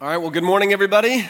[0.00, 1.28] All right, well, good morning, everybody.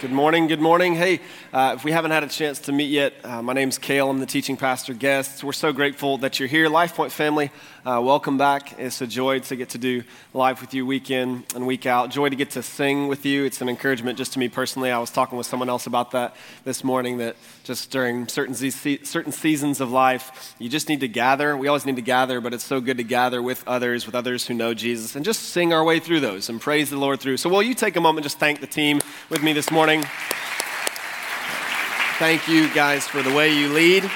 [0.00, 0.94] Good morning, good morning.
[0.94, 1.18] Hey,
[1.52, 4.08] uh, if we haven't had a chance to meet yet, uh, my name's Kale.
[4.08, 5.42] I'm the teaching pastor guest.
[5.42, 6.68] We're so grateful that you're here.
[6.68, 7.50] LifePoint family,
[7.84, 8.78] uh, welcome back.
[8.78, 12.10] It's a joy to get to do life with you week in and week out.
[12.10, 13.44] Joy to get to sing with you.
[13.44, 14.92] It's an encouragement just to me personally.
[14.92, 17.34] I was talking with someone else about that this morning that
[17.64, 21.56] just during certain, certain seasons of life, you just need to gather.
[21.56, 24.46] We always need to gather, but it's so good to gather with others, with others
[24.46, 27.38] who know Jesus, and just sing our way through those and praise the Lord through.
[27.38, 29.87] So, will you take a moment just thank the team with me this morning?
[29.88, 30.10] Morning.
[32.18, 34.10] Thank you guys for the way you lead.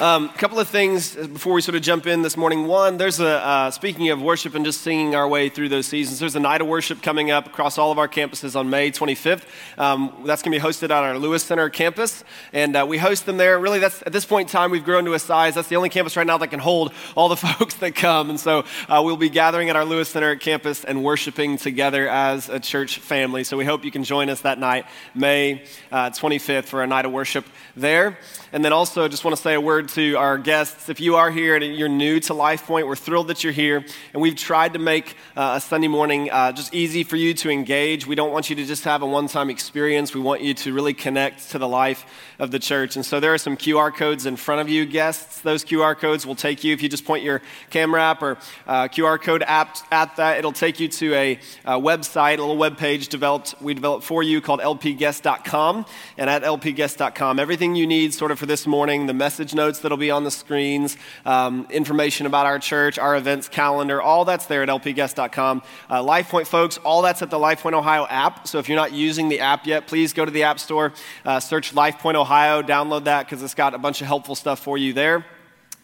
[0.00, 2.66] A um, couple of things before we sort of jump in this morning.
[2.66, 6.18] One, there's a, uh, speaking of worship and just singing our way through those seasons,
[6.18, 9.42] there's a night of worship coming up across all of our campuses on May 25th.
[9.76, 12.24] Um, that's going to be hosted at our Lewis Center campus,
[12.54, 13.58] and uh, we host them there.
[13.58, 15.56] Really, that's at this point in time, we've grown to a size.
[15.56, 18.30] That's the only campus right now that can hold all the folks that come.
[18.30, 22.48] And so uh, we'll be gathering at our Lewis Center campus and worshiping together as
[22.48, 23.44] a church family.
[23.44, 27.04] So we hope you can join us that night, May 25th, uh, for a night
[27.04, 27.44] of worship
[27.76, 28.18] there.
[28.54, 30.90] And then also, just want to say a word to our guests.
[30.90, 33.82] If you are here and you're new to Life Point, we're thrilled that you're here.
[34.12, 37.48] And we've tried to make uh, a Sunday morning uh, just easy for you to
[37.48, 38.06] engage.
[38.06, 40.14] We don't want you to just have a one time experience.
[40.14, 42.04] We want you to really connect to the life
[42.38, 42.94] of the church.
[42.94, 45.40] And so there are some QR codes in front of you, guests.
[45.40, 48.88] Those QR codes will take you, if you just point your camera app or uh,
[48.88, 52.76] QR code app at that, it'll take you to a, a website, a little web
[52.76, 55.86] page developed, we developed for you called lpguest.com.
[56.18, 59.96] And at lpguest.com, everything you need sort of for this morning, the message notes that'll
[59.96, 64.64] be on the screens, um, information about our church, our events calendar, all that's there
[64.64, 65.62] at lpguest.com.
[65.88, 68.48] Uh, LifePoint folks, all that's at the LifePoint Ohio app.
[68.48, 70.92] So if you're not using the app yet, please go to the App Store,
[71.24, 74.76] uh, search LifePoint Ohio, download that because it's got a bunch of helpful stuff for
[74.76, 75.24] you there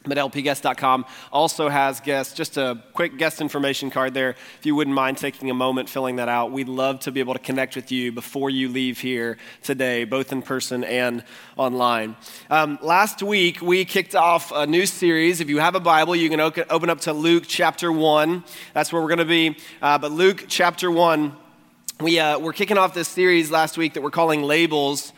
[0.04, 4.30] but lpguest.com also has guests just a quick guest information card there.
[4.58, 7.34] If you wouldn't mind taking a moment filling that out we'd love to be able
[7.34, 11.24] to connect with you before you leave here today both in person and
[11.56, 12.16] online.
[12.48, 15.40] Um, last week we kicked off a new series.
[15.40, 18.44] If you have a bible you can open up to luke chapter 1
[18.74, 19.56] that's where we're going to be.
[19.82, 21.36] Uh, but luke chapter 1
[22.00, 25.12] we, uh, we're kicking off this series last week that we're calling labels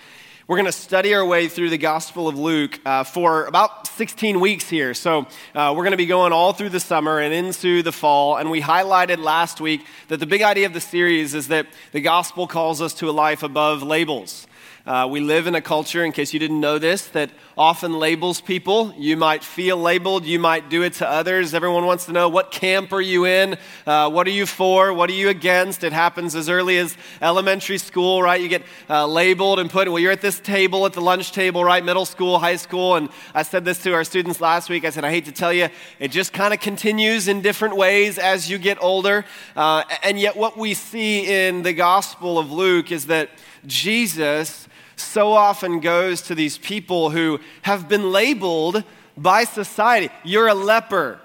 [0.51, 4.41] we're going to study our way through the Gospel of Luke uh, for about 16
[4.41, 4.95] weeks here.
[4.95, 8.37] So uh, we're going to be going all through the summer and into the fall.
[8.37, 12.01] And we highlighted last week that the big idea of the series is that the
[12.01, 14.49] Gospel calls us to a life above labels.
[14.91, 18.41] Uh, we live in a culture, in case you didn't know this, that often labels
[18.41, 18.93] people.
[18.99, 21.55] You might feel labeled, you might do it to others.
[21.55, 23.57] Everyone wants to know what camp are you in?
[23.87, 24.93] Uh, what are you for?
[24.93, 25.85] What are you against?
[25.85, 28.41] It happens as early as elementary school, right?
[28.41, 31.63] You get uh, labeled and put, well, you're at this table, at the lunch table,
[31.65, 31.85] right?
[31.85, 32.97] Middle school, high school.
[32.97, 34.85] And I said this to our students last week.
[34.85, 35.69] I said, I hate to tell you,
[36.01, 39.25] it just kind of continues in different ways as you get older.
[39.55, 43.31] Uh, and yet, what we see in the Gospel of Luke is that
[43.65, 44.67] Jesus
[45.01, 48.85] so often goes to these people who have been labeled
[49.17, 50.09] by society.
[50.25, 51.21] You're a leper.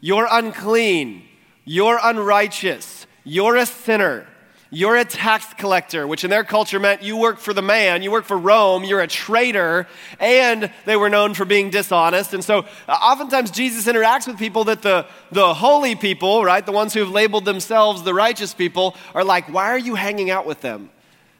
[0.00, 1.24] You're unclean.
[1.64, 3.06] You're unrighteous.
[3.24, 4.26] You're a sinner.
[4.72, 8.12] You're a tax collector, which in their culture meant you work for the man, you
[8.12, 9.88] work for Rome, you're a traitor,
[10.20, 12.34] and they were known for being dishonest.
[12.34, 16.70] And so uh, oftentimes Jesus interacts with people that the, the holy people, right, the
[16.70, 20.46] ones who have labeled themselves the righteous people, are like, why are you hanging out
[20.46, 20.90] with them?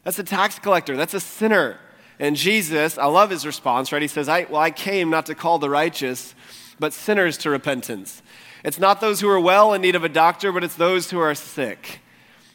[0.05, 0.97] That's a tax collector.
[0.97, 1.79] That's a sinner.
[2.19, 4.03] And Jesus, I love his response, right?
[4.03, 6.35] He says, I, Well, I came not to call the righteous,
[6.79, 8.23] but sinners to repentance.
[8.65, 11.19] It's not those who are well in need of a doctor, but it's those who
[11.19, 12.01] are sick.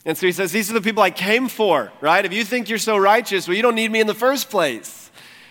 [0.05, 2.23] And so he says, These are the people I came for, right?
[2.23, 5.09] If you think you're so righteous, well, you don't need me in the first place.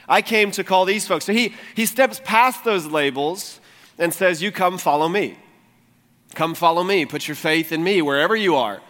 [0.08, 1.24] I came to call these folks.
[1.24, 3.60] So he, he steps past those labels
[3.98, 5.38] and says, You come follow me.
[6.34, 7.04] Come follow me.
[7.04, 8.80] Put your faith in me wherever you are.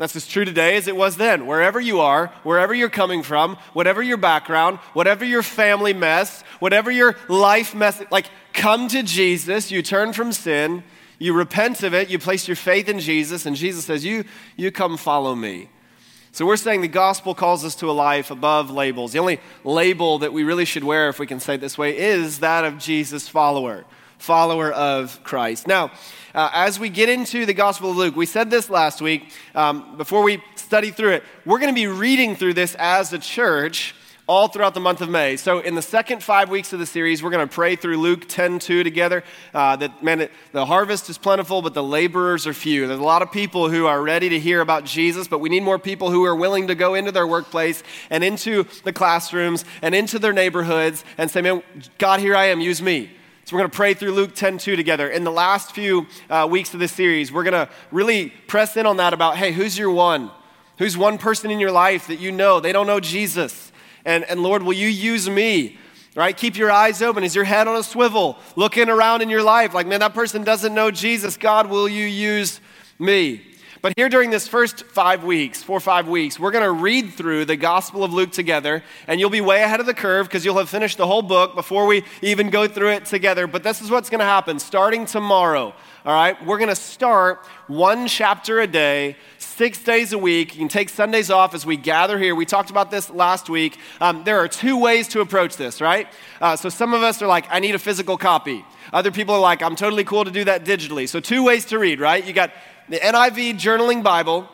[0.00, 1.46] That's as true today as it was then.
[1.46, 6.90] Wherever you are, wherever you're coming from, whatever your background, whatever your family mess, whatever
[6.90, 8.24] your life mess, like
[8.54, 10.84] come to Jesus, you turn from sin,
[11.18, 14.24] you repent of it, you place your faith in Jesus, and Jesus says, You,
[14.56, 15.68] you come follow me.
[16.32, 19.12] So we're saying the gospel calls us to a life above labels.
[19.12, 21.98] The only label that we really should wear, if we can say it this way,
[21.98, 23.84] is that of Jesus' follower,
[24.20, 25.66] follower of Christ.
[25.66, 25.90] Now,
[26.34, 29.96] uh, as we get into the Gospel of Luke, we said this last week um,
[29.96, 31.24] before we study through it.
[31.44, 33.94] We're going to be reading through this as a church
[34.28, 35.36] all throughout the month of May.
[35.36, 38.28] So, in the second five weeks of the series, we're going to pray through Luke
[38.28, 39.24] 10 2 together.
[39.52, 42.86] Uh, that, man, it, the harvest is plentiful, but the laborers are few.
[42.86, 45.64] There's a lot of people who are ready to hear about Jesus, but we need
[45.64, 49.96] more people who are willing to go into their workplace and into the classrooms and
[49.96, 51.64] into their neighborhoods and say, man,
[51.98, 53.10] God, here I am, use me
[53.50, 55.08] So we're going to pray through Luke 10 2 together.
[55.08, 58.86] In the last few uh, weeks of this series, we're going to really press in
[58.86, 60.30] on that about hey, who's your one?
[60.78, 62.60] Who's one person in your life that you know?
[62.60, 63.72] They don't know Jesus.
[64.04, 65.78] And, and Lord, will you use me?
[66.14, 66.36] Right?
[66.36, 67.24] Keep your eyes open.
[67.24, 68.38] Is your head on a swivel?
[68.54, 71.36] Looking around in your life like, man, that person doesn't know Jesus.
[71.36, 72.60] God, will you use
[73.00, 73.42] me?
[73.82, 77.14] But here during this first five weeks, four or five weeks, we're going to read
[77.14, 80.44] through the Gospel of Luke together, and you'll be way ahead of the curve because
[80.44, 83.46] you'll have finished the whole book before we even go through it together.
[83.46, 85.74] But this is what's going to happen starting tomorrow.
[86.04, 90.54] All right, we're going to start one chapter a day, six days a week.
[90.54, 92.34] You can take Sundays off as we gather here.
[92.34, 93.78] We talked about this last week.
[94.00, 96.06] Um, there are two ways to approach this, right?
[96.40, 98.64] Uh, so some of us are like, I need a physical copy.
[98.92, 101.08] Other people are like, I'm totally cool to do that digitally.
[101.08, 102.24] So, two ways to read, right?
[102.24, 102.50] You got
[102.90, 104.48] the NIV Journaling Bible,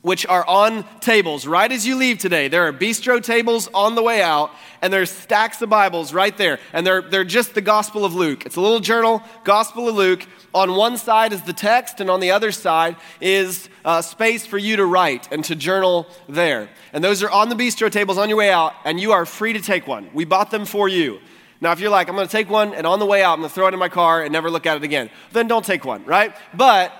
[0.00, 2.48] which are on tables right as you leave today.
[2.48, 6.58] There are bistro tables on the way out, and there's stacks of Bibles right there.
[6.72, 8.46] And they're, they're just the Gospel of Luke.
[8.46, 10.26] It's a little journal, Gospel of Luke.
[10.54, 14.56] On one side is the text, and on the other side is uh, space for
[14.56, 16.70] you to write and to journal there.
[16.94, 19.52] And those are on the bistro tables on your way out, and you are free
[19.52, 20.08] to take one.
[20.14, 21.20] We bought them for you.
[21.60, 23.42] Now, if you're like, I'm going to take one, and on the way out, I'm
[23.42, 25.84] to throw it in my car and never look at it again, then don't take
[25.84, 26.34] one, right?
[26.54, 26.90] But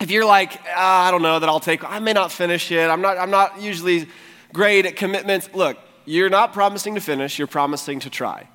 [0.00, 2.88] if you're like, ah, I don't know that I'll take, I may not finish it.
[2.88, 4.08] I'm not, I'm not usually
[4.52, 5.48] great at commitments.
[5.54, 8.48] Look, you're not promising to finish, you're promising to try.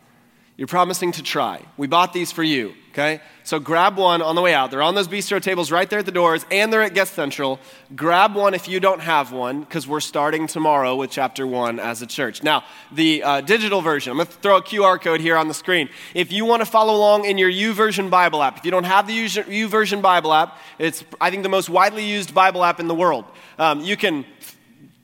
[0.56, 1.66] You're promising to try.
[1.78, 3.22] We bought these for you, okay?
[3.44, 4.70] So grab one on the way out.
[4.70, 7.60] They're on those bistro tables right there at the doors, and they're at Guest Central.
[7.96, 12.04] Grab one if you don't have one, because we're starting tomorrow with chapter one as
[12.04, 12.44] a church.
[12.44, 15.56] Now, the uh, digital version, I'm going to throw a QR code here on the
[15.56, 15.90] screen.
[16.14, 19.08] If you want to follow along in your YouVersion Bible app, if you don't have
[19.08, 22.96] the YouVersion Bible app, it's, I think, the most widely used Bible app in the
[22.96, 23.26] world.
[23.58, 24.24] Um, you can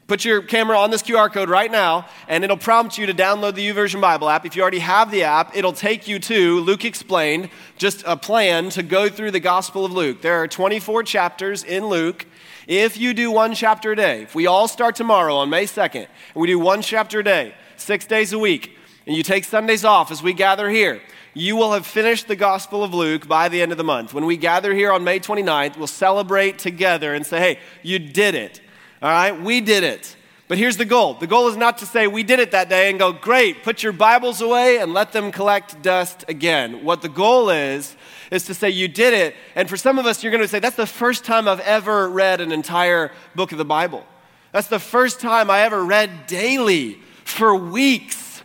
[0.09, 3.53] Put your camera on this QR code right now, and it'll prompt you to download
[3.53, 4.43] the YouVersion Bible app.
[4.43, 8.71] If you already have the app, it'll take you to Luke Explained, just a plan
[8.71, 10.23] to go through the Gospel of Luke.
[10.23, 12.25] There are 24 chapters in Luke.
[12.65, 16.07] If you do one chapter a day, if we all start tomorrow on May 2nd,
[16.07, 19.85] and we do one chapter a day, six days a week, and you take Sundays
[19.85, 21.03] off as we gather here,
[21.35, 24.15] you will have finished the Gospel of Luke by the end of the month.
[24.15, 28.33] When we gather here on May 29th, we'll celebrate together and say, hey, you did
[28.33, 28.59] it.
[29.01, 30.15] All right, we did it.
[30.49, 32.89] But here's the goal the goal is not to say we did it that day
[32.89, 36.83] and go, great, put your Bibles away and let them collect dust again.
[36.83, 37.95] What the goal is,
[38.31, 39.35] is to say you did it.
[39.55, 42.09] And for some of us, you're going to say, that's the first time I've ever
[42.09, 44.05] read an entire book of the Bible.
[44.51, 48.41] That's the first time I ever read daily for weeks.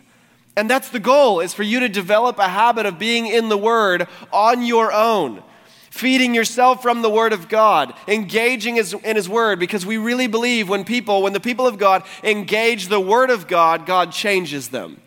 [0.55, 3.57] And that's the goal, is for you to develop a habit of being in the
[3.57, 5.43] Word on your own
[5.95, 10.67] feeding yourself from the Word of God, engaging in His Word, because we really believe
[10.67, 14.99] when people, when the people of God engage the Word of God, God changes them.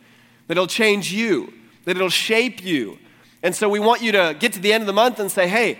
[0.46, 1.52] That it'll change you,
[1.84, 2.98] that it'll shape you.
[3.42, 5.46] And so we want you to get to the end of the month and say,
[5.46, 5.78] hey,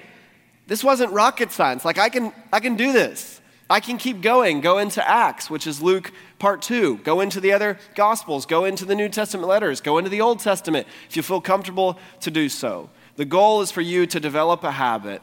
[0.67, 1.87] this wasn't rocket science.
[1.87, 3.41] Like, I can, I can do this.
[3.71, 4.61] I can keep going.
[4.61, 6.99] Go into Acts, which is Luke part two.
[6.99, 8.45] Go into the other Gospels.
[8.45, 9.81] Go into the New Testament letters.
[9.81, 12.91] Go into the Old Testament if you feel comfortable to do so.
[13.19, 15.23] The goal is for you to develop a habit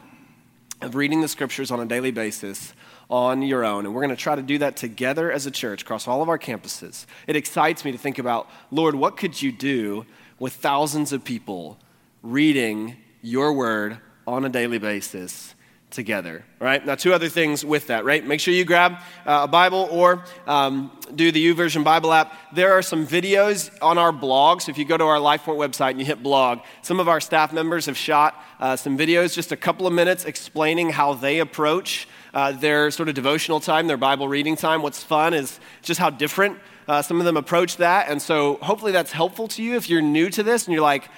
[0.82, 2.74] of reading the scriptures on a daily basis
[3.08, 3.86] on your own.
[3.86, 6.28] And we're going to try to do that together as a church across all of
[6.28, 7.06] our campuses.
[7.26, 10.04] It excites me to think about, Lord, what could you do
[10.38, 11.78] with thousands of people
[12.22, 13.96] reading your word
[14.26, 15.54] on a daily basis
[15.90, 16.44] together.
[16.58, 16.84] Right.
[16.84, 18.04] Now, two other things with that.
[18.04, 18.24] Right.
[18.26, 18.92] Make sure you grab
[19.24, 22.34] uh, a Bible or um, do the YouVersion Bible app.
[22.52, 24.62] There are some videos on our blog.
[24.62, 27.20] So if you go to our LifePoint website and you hit blog, some of our
[27.20, 31.40] staff members have shot uh, some videos, just a couple of minutes, explaining how they
[31.40, 34.82] approach uh, their sort of devotional time, their Bible reading time.
[34.82, 36.58] What's fun is just how different.
[36.88, 38.08] Uh, some of them approach that.
[38.08, 41.08] And so hopefully that's helpful to you if you're new to this and you're like,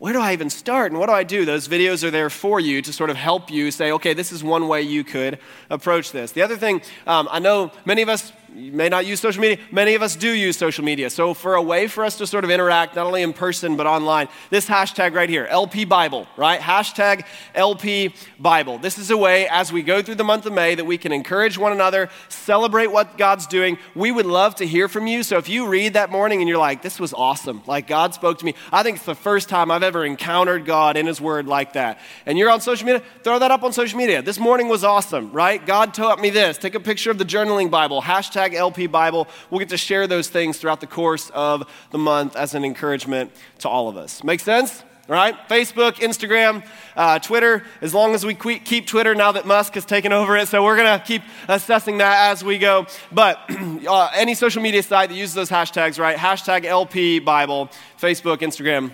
[0.00, 1.44] where do I even start and what do I do?
[1.44, 4.42] Those videos are there for you to sort of help you say, okay, this is
[4.42, 5.38] one way you could
[5.68, 6.32] approach this.
[6.32, 9.58] The other thing, um, I know many of us may not use social media.
[9.70, 11.10] Many of us do use social media.
[11.10, 13.86] So, for a way for us to sort of interact, not only in person, but
[13.86, 16.60] online, this hashtag right here, LP Bible, right?
[16.60, 18.78] Hashtag LP Bible.
[18.78, 21.12] This is a way as we go through the month of May that we can
[21.12, 23.78] encourage one another, celebrate what God's doing.
[23.94, 25.22] We would love to hear from you.
[25.22, 28.38] So, if you read that morning and you're like, this was awesome, like God spoke
[28.38, 31.46] to me, I think it's the first time I've ever encountered God in His Word
[31.46, 31.98] like that.
[32.26, 34.22] And you're on social media, throw that up on social media.
[34.22, 35.64] This morning was awesome, right?
[35.64, 36.58] God taught me this.
[36.58, 39.28] Take a picture of the journaling Bible, hashtag LP Bible.
[39.50, 43.32] We'll get to share those things throughout the course of the month as an encouragement
[43.58, 44.24] to all of us.
[44.24, 44.82] Make sense?
[45.08, 45.34] Right?
[45.48, 50.12] Facebook, Instagram, uh, Twitter, as long as we keep Twitter now that Musk has taken
[50.12, 50.46] over it.
[50.46, 52.86] So we're going to keep assessing that as we go.
[53.10, 53.40] But
[53.88, 56.16] uh, any social media site that uses those hashtags, right?
[56.16, 57.70] Hashtag LP Bible,
[58.00, 58.92] Facebook, Instagram,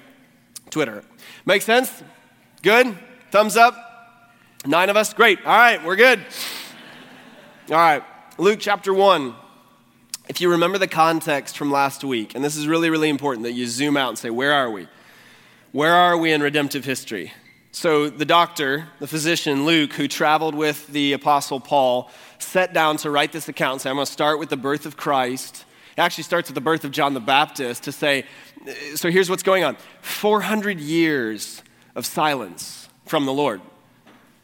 [0.71, 1.03] Twitter.
[1.45, 2.03] Make sense?
[2.63, 2.97] Good?
[3.31, 3.75] Thumbs up?
[4.67, 5.13] Nine of us?
[5.15, 5.39] Great.
[5.45, 6.25] All right, we're good.
[7.69, 8.03] All right,
[8.39, 9.35] Luke chapter 1.
[10.29, 13.53] If you remember the context from last week, and this is really, really important that
[13.53, 14.89] you zoom out and say, where are we?
[15.71, 17.33] Where are we in redemptive history?
[17.71, 23.11] So, the doctor, the physician, Luke, who traveled with the apostle Paul, sat down to
[23.11, 25.66] write this account and say, I'm going to start with the birth of Christ.
[25.97, 28.25] It actually starts with the birth of John the Baptist to say,
[28.95, 31.63] so here's what's going on 400 years
[31.95, 33.63] of silence from the Lord.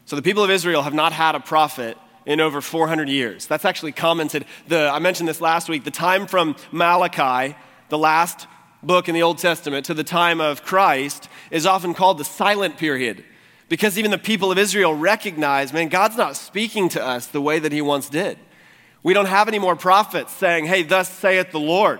[0.05, 3.45] So, the people of Israel have not had a prophet in over 400 years.
[3.45, 4.45] That's actually commented.
[4.67, 5.83] The, I mentioned this last week.
[5.83, 7.55] The time from Malachi,
[7.89, 8.47] the last
[8.81, 12.77] book in the Old Testament, to the time of Christ is often called the silent
[12.77, 13.23] period
[13.69, 17.59] because even the people of Israel recognize, man, God's not speaking to us the way
[17.59, 18.37] that He once did.
[19.03, 21.99] We don't have any more prophets saying, hey, thus saith the Lord.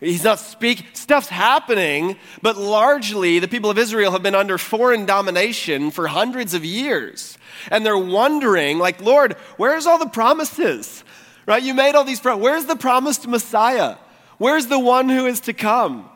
[0.00, 5.06] He's not speaking, stuff's happening, but largely the people of Israel have been under foreign
[5.06, 7.36] domination for hundreds of years.
[7.72, 11.02] And they're wondering, like, Lord, where's all the promises?
[11.46, 11.62] Right?
[11.62, 12.44] You made all these promises.
[12.44, 13.96] Where's the promised Messiah?
[14.36, 16.08] Where's the one who is to come?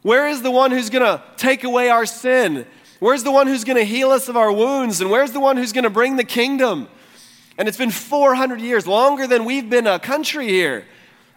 [0.00, 2.64] Where is the one who's going to take away our sin?
[3.00, 5.02] Where's the one who's going to heal us of our wounds?
[5.02, 6.88] And where's the one who's going to bring the kingdom?
[7.58, 10.84] And it's been 400 years, longer than we've been a country here,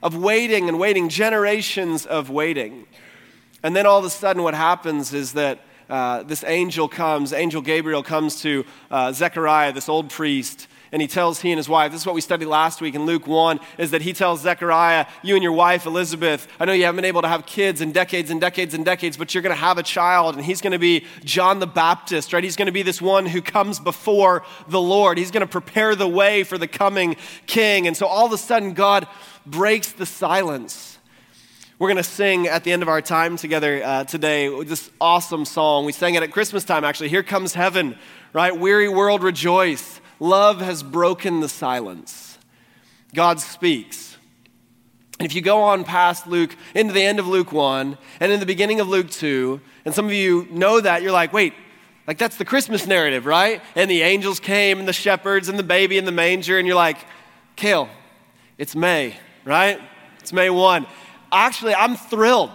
[0.04, 2.88] of waiting and waiting, generations of waiting.
[3.64, 5.60] And then all of a sudden, what happens is that
[5.90, 11.08] uh, this angel comes, angel Gabriel comes to uh, Zechariah, this old priest, and he
[11.08, 13.60] tells he and his wife, this is what we studied last week in Luke 1,
[13.78, 17.06] is that he tells Zechariah, you and your wife Elizabeth, I know you haven't been
[17.06, 19.78] able to have kids in decades and decades and decades, but you're going to have
[19.78, 22.44] a child, and he's going to be John the Baptist, right?
[22.44, 25.18] He's going to be this one who comes before the Lord.
[25.18, 27.16] He's going to prepare the way for the coming
[27.46, 27.88] king.
[27.88, 29.08] And so all of a sudden, God
[29.46, 31.00] breaks the silence
[31.80, 35.46] we're going to sing at the end of our time together uh, today this awesome
[35.46, 35.86] song.
[35.86, 37.08] We sang it at Christmas time, actually.
[37.08, 37.98] Here comes heaven,
[38.34, 38.54] right?
[38.56, 40.02] Weary world, rejoice.
[40.20, 42.38] Love has broken the silence.
[43.14, 44.18] God speaks.
[45.20, 48.40] And if you go on past Luke, into the end of Luke 1 and in
[48.40, 51.54] the beginning of Luke 2, and some of you know that, you're like, wait,
[52.08, 53.62] like that's the Christmas narrative, right?
[53.76, 56.76] And the angels came and the shepherds and the baby in the manger, and you're
[56.76, 56.98] like,
[57.56, 57.90] Kale,
[58.58, 59.80] it's May, right?
[60.20, 60.86] It's May 1
[61.32, 62.52] actually, I'm thrilled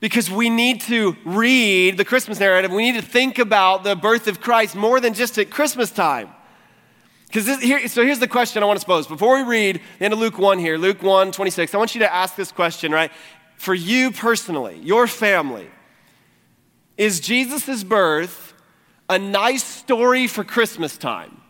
[0.00, 2.70] because we need to read the Christmas narrative.
[2.70, 6.30] We need to think about the birth of Christ more than just at Christmas time.
[7.28, 9.06] Because here, so here's the question I want to pose.
[9.06, 12.00] Before we read the end of Luke 1 here, Luke 1 26, I want you
[12.00, 13.12] to ask this question, right?
[13.56, 15.68] For you personally, your family,
[16.96, 18.54] is Jesus' birth
[19.10, 21.40] a nice story for Christmas time?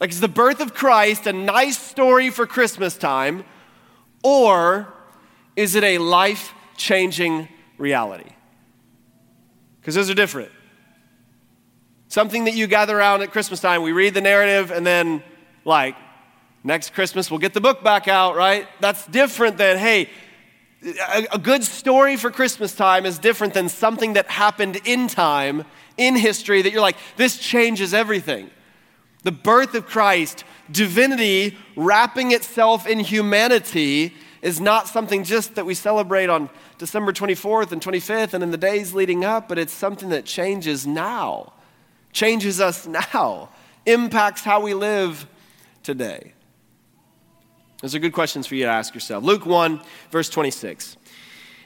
[0.00, 3.44] Like, is the birth of Christ a nice story for Christmas time?
[4.24, 4.92] Or
[5.54, 7.48] is it a life changing
[7.78, 8.30] reality?
[9.80, 10.50] Because those are different.
[12.12, 15.22] Something that you gather around at Christmas time, we read the narrative, and then,
[15.64, 15.96] like,
[16.62, 18.68] next Christmas we'll get the book back out, right?
[18.80, 20.10] That's different than, hey,
[20.84, 25.64] a, a good story for Christmas time is different than something that happened in time,
[25.96, 28.50] in history, that you're like, this changes everything.
[29.22, 35.72] The birth of Christ, divinity wrapping itself in humanity is not something just that we
[35.72, 40.10] celebrate on December 24th and 25th and in the days leading up, but it's something
[40.10, 41.54] that changes now,
[42.12, 43.50] changes us now,
[43.86, 45.26] impacts how we live
[45.82, 46.32] today.
[47.80, 49.24] Those are good questions for you to ask yourself.
[49.24, 50.96] Luke 1, verse 26.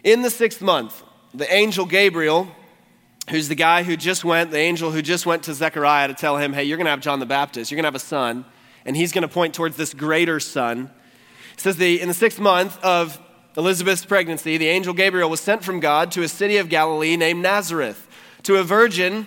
[0.02, 1.02] In the sixth month,
[1.34, 2.48] the angel Gabriel,
[3.28, 6.38] who's the guy who just went, the angel who just went to Zechariah to tell
[6.38, 8.46] him, hey, you're going to have John the Baptist, you're going to have a son,
[8.86, 10.90] and he's going to point towards this greater son
[11.56, 13.20] says, the, In the sixth month of
[13.56, 17.42] Elizabeth's pregnancy, the angel Gabriel was sent from God to a city of Galilee named
[17.42, 18.06] Nazareth,
[18.42, 19.26] to a virgin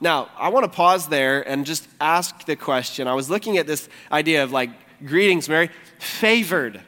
[0.00, 3.08] Now, I want to pause there and just ask the question.
[3.08, 4.70] I was looking at this idea of like,
[5.04, 6.80] greetings, Mary, favored.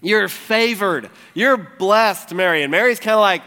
[0.00, 1.10] You're favored.
[1.32, 2.62] You're blessed, Mary.
[2.62, 3.42] And Mary's kind of like,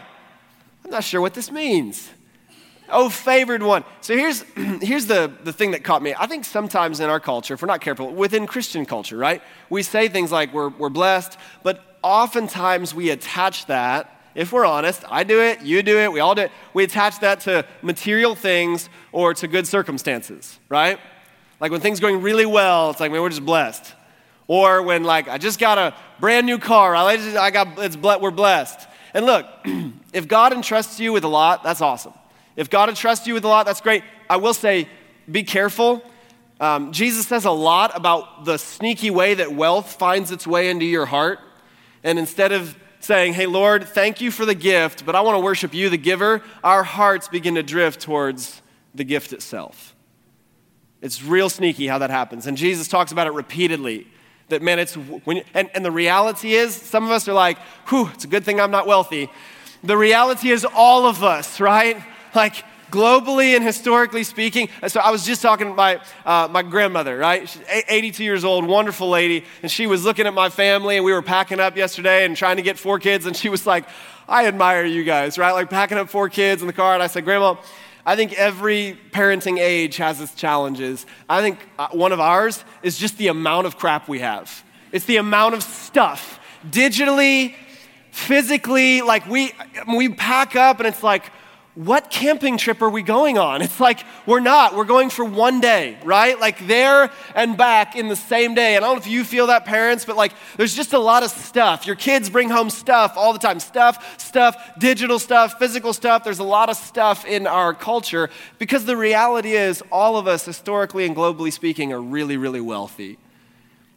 [0.84, 2.10] I'm not sure what this means.
[2.90, 3.84] Oh, favored one.
[4.00, 4.42] So here's,
[4.82, 6.14] here's the, the thing that caught me.
[6.18, 9.42] I think sometimes in our culture, if we're not careful, within Christian culture, right?
[9.70, 15.02] We say things like we're, we're blessed, but oftentimes we attach that, if we're honest,
[15.10, 18.36] I do it, you do it, we all do it, we attach that to material
[18.36, 21.00] things or to good circumstances, right?
[21.58, 23.94] Like when things going really well, it's like, man, we're just blessed.
[24.46, 27.96] Or when like I just got a brand new car, I, just, I got it's
[27.96, 28.88] we're blessed.
[29.12, 29.44] And look,
[30.12, 32.12] if God entrusts you with a lot, that's awesome.
[32.54, 34.04] If God entrusts you with a lot, that's great.
[34.30, 34.88] I will say,
[35.28, 36.00] be careful.
[36.60, 40.84] Um, Jesus says a lot about the sneaky way that wealth finds its way into
[40.84, 41.40] your heart.
[42.04, 45.40] And instead of saying, Hey, Lord, thank you for the gift, but I want to
[45.40, 48.62] worship you, the giver, our hearts begin to drift towards
[48.94, 49.94] the gift itself.
[51.00, 52.46] It's real sneaky how that happens.
[52.46, 54.06] And Jesus talks about it repeatedly.
[54.48, 58.10] That, man, it's when, and, and the reality is, some of us are like, whew,
[58.14, 59.30] it's a good thing I'm not wealthy.
[59.84, 62.02] The reality is, all of us, right?
[62.34, 64.68] Like, globally and historically speaking.
[64.88, 67.48] So I was just talking to my, uh, my grandmother, right?
[67.48, 69.44] She's 82 years old, wonderful lady.
[69.62, 72.56] And she was looking at my family, and we were packing up yesterday and trying
[72.56, 73.26] to get four kids.
[73.26, 73.84] And she was like,
[74.28, 75.52] I admire you guys, right?
[75.52, 76.94] Like packing up four kids in the car.
[76.94, 77.56] And I said, Grandma,
[78.04, 81.04] I think every parenting age has its challenges.
[81.28, 84.64] I think uh, one of ours is just the amount of crap we have.
[84.92, 87.54] It's the amount of stuff, digitally,
[88.10, 89.02] physically.
[89.02, 89.52] Like we,
[89.94, 91.30] we pack up and it's like,
[91.78, 93.62] what camping trip are we going on?
[93.68, 94.74] It's like, we're not.
[94.74, 96.40] We're going for one day, right?
[96.40, 98.74] Like there and back in the same day.
[98.74, 101.22] And I don't know if you feel that, parents, but like there's just a lot
[101.22, 101.86] of stuff.
[101.86, 106.24] Your kids bring home stuff all the time stuff, stuff, digital stuff, physical stuff.
[106.24, 110.44] There's a lot of stuff in our culture because the reality is, all of us,
[110.44, 113.18] historically and globally speaking, are really, really wealthy.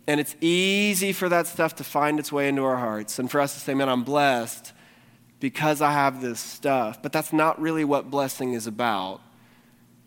[0.05, 3.39] And it's easy for that stuff to find its way into our hearts and for
[3.39, 4.73] us to say, man, I'm blessed
[5.41, 7.01] because I have this stuff.
[7.01, 9.19] But that's not really what blessing is about.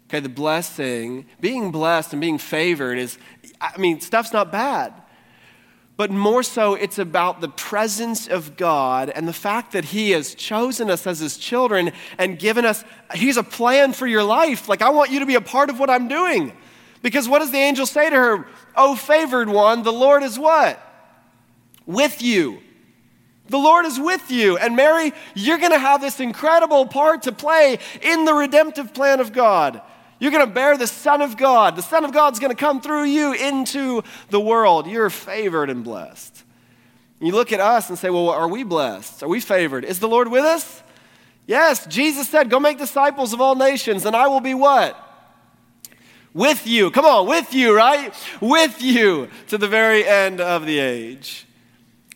[0.08, 3.18] Okay, the blessing, being blessed and being favored is,
[3.60, 4.94] I mean, stuff's not bad.
[5.96, 10.34] But more so, it's about the presence of God and the fact that He has
[10.34, 14.68] chosen us as His children and given us, He's a plan for your life.
[14.68, 16.52] Like, I want you to be a part of what I'm doing.
[17.02, 18.46] Because what does the angel say to her?
[18.76, 20.80] Oh, favored one, the Lord is what?
[21.86, 22.60] With you.
[23.48, 24.56] The Lord is with you.
[24.56, 29.20] And Mary, you're going to have this incredible part to play in the redemptive plan
[29.20, 29.82] of God.
[30.18, 31.76] You're going to bear the Son of God.
[31.76, 34.86] The Son of God's going to come through you into the world.
[34.86, 36.44] You're favored and blessed.
[37.20, 39.22] You look at us and say, Well, are we blessed?
[39.22, 39.84] Are we favored?
[39.84, 40.82] Is the Lord with us?
[41.46, 45.00] Yes, Jesus said, Go make disciples of all nations, and I will be what?
[46.32, 46.90] With you.
[46.90, 48.12] Come on, with you, right?
[48.40, 51.46] With you to the very end of the age.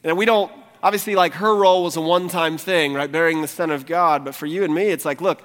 [0.03, 3.11] And we don't obviously, like her role was a one time thing, right?
[3.11, 4.25] Bearing the Son of God.
[4.25, 5.43] But for you and me, it's like, look,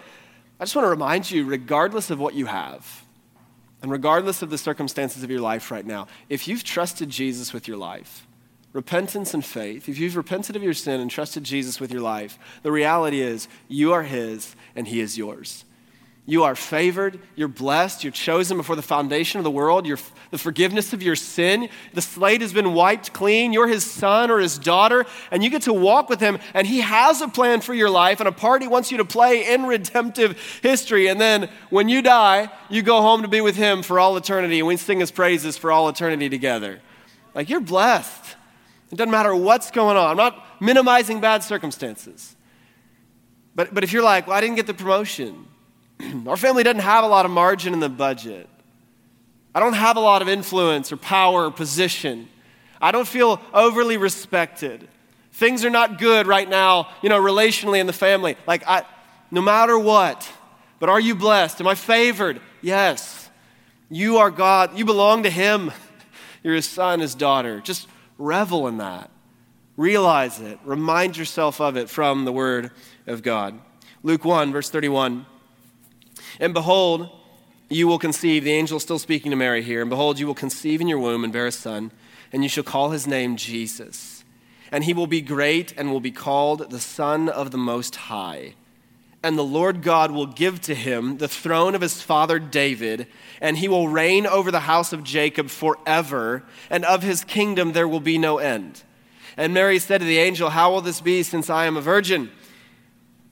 [0.60, 3.04] I just want to remind you, regardless of what you have,
[3.82, 7.68] and regardless of the circumstances of your life right now, if you've trusted Jesus with
[7.68, 8.26] your life,
[8.72, 12.40] repentance and faith, if you've repented of your sin and trusted Jesus with your life,
[12.62, 15.66] the reality is you are His and He is yours.
[16.26, 20.00] You are favored, you're blessed, you're chosen before the foundation of the world, you're
[20.32, 21.68] the forgiveness of your sin.
[21.94, 23.52] The slate has been wiped clean.
[23.52, 26.80] You're his son or his daughter, and you get to walk with him, and he
[26.80, 29.66] has a plan for your life and a part he wants you to play in
[29.66, 31.08] redemptive history.
[31.08, 34.60] And then when you die, you go home to be with him for all eternity,
[34.60, 36.80] and we sing his praises for all eternity together.
[37.36, 38.38] Like you're blessed.
[38.92, 40.12] It doesn't matter what's going on.
[40.12, 42.36] I'm not minimizing bad circumstances.
[43.56, 45.48] But, but if you're like, well, I didn't get the promotion,
[46.28, 48.50] Our family doesn't have a lot of margin in the budget.
[49.56, 52.28] I don't have a lot of influence or power or position.
[52.82, 54.88] I don't feel overly respected.
[55.34, 58.36] Things are not good right now, you know, relationally in the family.
[58.46, 58.84] Like, I,
[59.32, 60.30] no matter what,
[60.80, 61.62] but are you blessed?
[61.62, 62.42] Am I favored?
[62.62, 63.30] Yes.
[63.90, 64.78] You are God.
[64.78, 65.72] You belong to Him.
[66.44, 67.62] You're His son, His daughter.
[67.62, 67.88] Just
[68.18, 69.10] revel in that.
[69.78, 70.60] Realize it.
[70.66, 72.72] Remind yourself of it from the Word
[73.08, 73.60] of God.
[74.04, 75.26] Luke 1, verse 31.
[76.40, 77.10] And behold,
[77.70, 80.36] you will conceive, the angel is still speaking to Mary here, and behold, you will
[80.36, 81.92] conceive in your womb and bear a son,
[82.32, 84.24] and you shall call his name Jesus.
[84.72, 88.56] And he will be great and will be called the Son of the Most High.
[89.22, 93.08] And the Lord God will give to him the throne of his father David,
[93.40, 97.88] and he will reign over the house of Jacob forever, and of his kingdom there
[97.88, 98.84] will be no end.
[99.38, 102.32] And Mary said to the angel, How will this be since I am a virgin?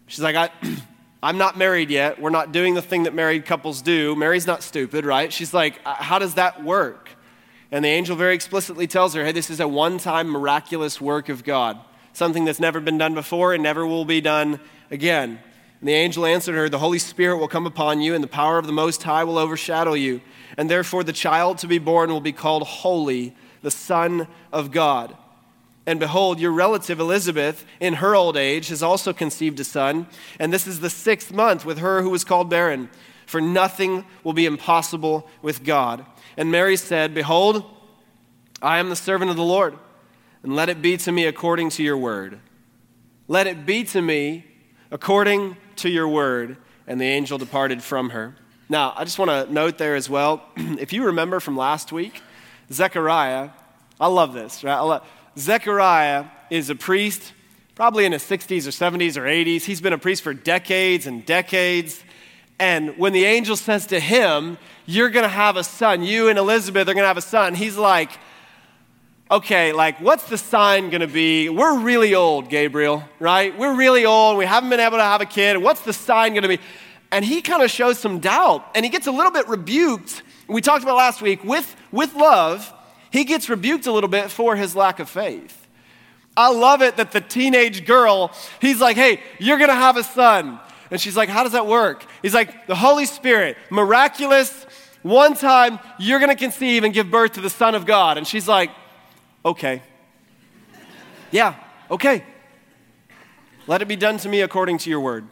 [0.08, 0.50] She's like, I.
[1.24, 2.20] I'm not married yet.
[2.20, 4.16] We're not doing the thing that married couples do.
[4.16, 5.32] Mary's not stupid, right?
[5.32, 7.10] She's like, uh, How does that work?
[7.72, 11.30] And the angel very explicitly tells her, Hey, this is a one time miraculous work
[11.30, 11.80] of God,
[12.14, 15.40] something that's never been done before and never will be done again.
[15.80, 18.58] And the angel answered her, The Holy Spirit will come upon you, and the power
[18.58, 20.22] of the Most High will overshadow you.
[20.58, 25.16] And therefore, the child to be born will be called Holy, the Son of God.
[25.86, 30.08] And behold, your relative Elizabeth, in her old age, has also conceived a son,
[30.40, 32.90] and this is the sixth month with her who was called barren.
[33.26, 36.06] for nothing will be impossible with God.
[36.36, 37.64] And Mary said, Behold,
[38.62, 39.78] I am the servant of the Lord,
[40.44, 42.40] and let it be to me according to your word.
[43.30, 44.46] Let it be to me
[44.92, 46.58] according to your word.
[46.86, 48.36] And the angel departed from her.
[48.68, 52.22] Now, I just want to note there as well if you remember from last week,
[52.72, 53.52] Zechariah,
[54.00, 54.80] I love this, right?
[54.80, 57.34] Love, Zechariah is a priest,
[57.76, 59.64] probably in his 60s or 70s or 80s.
[59.64, 62.04] He's been a priest for decades and decades.
[62.60, 66.38] And when the angel says to him, You're going to have a son, you and
[66.38, 68.12] Elizabeth are going to have a son, he's like,
[69.32, 71.48] Okay, like, what's the sign going to be?
[71.48, 73.58] We're really old, Gabriel, right?
[73.58, 74.38] We're really old.
[74.38, 75.58] We haven't been able to have a kid.
[75.58, 76.60] What's the sign going to be?
[77.14, 80.22] And he kind of shows some doubt and he gets a little bit rebuked.
[80.50, 82.74] We talked about last week with, with love,
[83.12, 85.68] he gets rebuked a little bit for his lack of faith.
[86.36, 90.60] I love it that the teenage girl, he's like, hey, you're gonna have a son.
[90.92, 92.06] And she's like, How does that work?
[92.22, 94.66] He's like, The Holy Spirit, miraculous.
[95.02, 98.18] One time, you're to conceive and give birth to the Son of God.
[98.18, 98.70] And she's like,
[99.44, 99.82] Okay.
[101.32, 101.56] yeah,
[101.90, 102.26] okay.
[103.66, 105.26] Let it be done to me according to your word.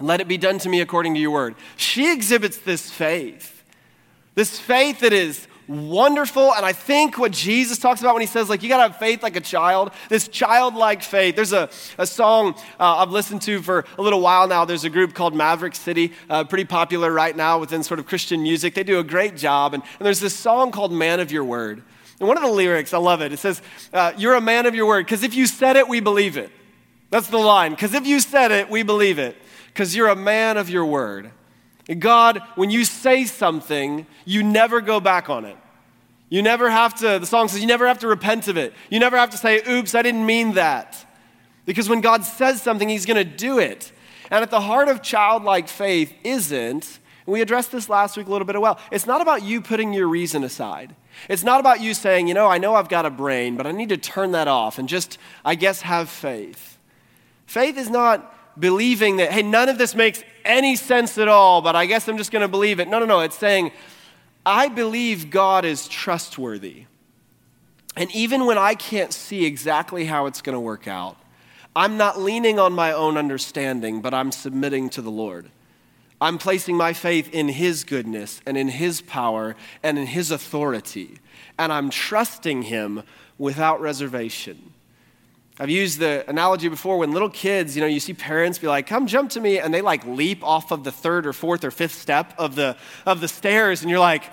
[0.00, 1.54] Let it be done to me according to your word.
[1.76, 3.62] She exhibits this faith,
[4.34, 6.52] this faith that is wonderful.
[6.54, 8.96] And I think what Jesus talks about when he says, like, you got to have
[8.98, 11.36] faith like a child, this childlike faith.
[11.36, 14.64] There's a, a song uh, I've listened to for a little while now.
[14.64, 18.42] There's a group called Maverick City, uh, pretty popular right now within sort of Christian
[18.42, 18.74] music.
[18.74, 19.74] They do a great job.
[19.74, 21.82] And, and there's this song called Man of Your Word.
[22.20, 23.32] And one of the lyrics, I love it.
[23.32, 23.60] It says,
[23.92, 26.50] uh, You're a man of your word, because if you said it, we believe it.
[27.10, 27.72] That's the line.
[27.72, 29.36] Because if you said it, we believe it.
[29.66, 31.32] Because you're a man of your word.
[31.98, 35.56] God, when you say something, you never go back on it.
[36.30, 38.72] You never have to, the song says, you never have to repent of it.
[38.90, 41.04] You never have to say, oops, I didn't mean that.
[41.66, 43.92] Because when God says something, He's going to do it.
[44.30, 48.30] And at the heart of childlike faith isn't, and we addressed this last week a
[48.30, 50.94] little bit as well, it's not about you putting your reason aside.
[51.28, 53.72] It's not about you saying, you know, I know I've got a brain, but I
[53.72, 56.78] need to turn that off and just, I guess, have faith.
[57.46, 61.74] Faith is not believing that, hey, none of this makes any sense at all, but
[61.76, 62.88] I guess I'm just going to believe it.
[62.88, 63.20] No, no, no.
[63.20, 63.72] It's saying,
[64.44, 66.84] I believe God is trustworthy.
[67.96, 71.16] And even when I can't see exactly how it's going to work out,
[71.76, 75.50] I'm not leaning on my own understanding, but I'm submitting to the Lord.
[76.20, 81.18] I'm placing my faith in His goodness and in His power and in His authority.
[81.58, 83.02] And I'm trusting Him
[83.38, 84.73] without reservation.
[85.58, 88.88] I've used the analogy before when little kids, you know, you see parents be like,
[88.88, 91.70] come jump to me, and they like leap off of the third or fourth or
[91.70, 94.24] fifth step of the, of the stairs, and you're like,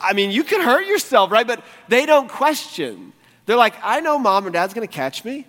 [0.00, 1.46] I mean, you could hurt yourself, right?
[1.46, 3.12] But they don't question.
[3.46, 5.46] They're like, I know mom or dad's gonna catch me.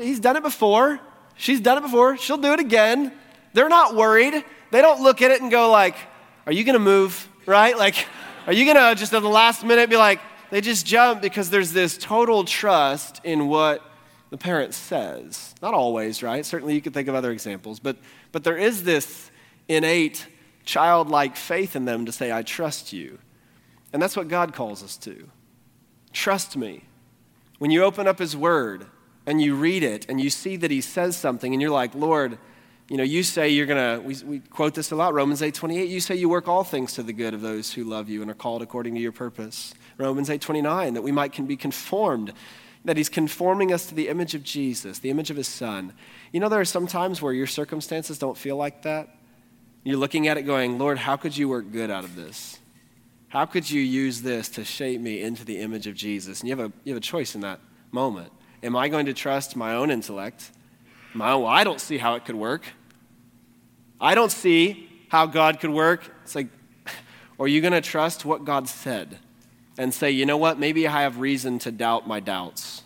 [0.00, 1.00] He's done it before.
[1.36, 2.16] She's done it before.
[2.18, 3.12] She'll do it again.
[3.54, 4.44] They're not worried.
[4.72, 5.96] They don't look at it and go like,
[6.44, 7.76] are you gonna move, right?
[7.78, 8.06] Like,
[8.46, 11.72] are you gonna just at the last minute be like, they just jump because there's
[11.72, 13.82] this total trust in what
[14.30, 15.54] the parent says.
[15.62, 16.44] Not always, right?
[16.44, 17.96] Certainly you could think of other examples, but,
[18.32, 19.30] but there is this
[19.68, 20.26] innate
[20.64, 23.18] childlike faith in them to say, I trust you.
[23.92, 25.28] And that's what God calls us to.
[26.12, 26.84] Trust me.
[27.58, 28.86] When you open up His Word
[29.26, 32.38] and you read it and you see that He says something and you're like, Lord,
[32.88, 35.54] you know, you say you're going to, we, we quote this a lot, Romans 8
[35.54, 38.22] 28, you say you work all things to the good of those who love you
[38.22, 39.74] and are called according to your purpose.
[39.98, 42.32] Romans 8 29, that we might can be conformed,
[42.84, 45.94] that He's conforming us to the image of Jesus, the image of His Son.
[46.32, 49.08] You know, there are some times where your circumstances don't feel like that.
[49.82, 52.58] You're looking at it going, Lord, how could you work good out of this?
[53.28, 56.40] How could you use this to shape me into the image of Jesus?
[56.40, 58.32] And you have a, you have a choice in that moment.
[58.62, 60.50] Am I going to trust my own intellect?
[61.12, 62.62] My well, I don't see how it could work.
[64.00, 66.02] I don't see how God could work.
[66.24, 66.48] It's like,
[67.40, 69.18] are you going to trust what God said
[69.78, 72.82] and say, you know what, maybe I have reason to doubt my doubts.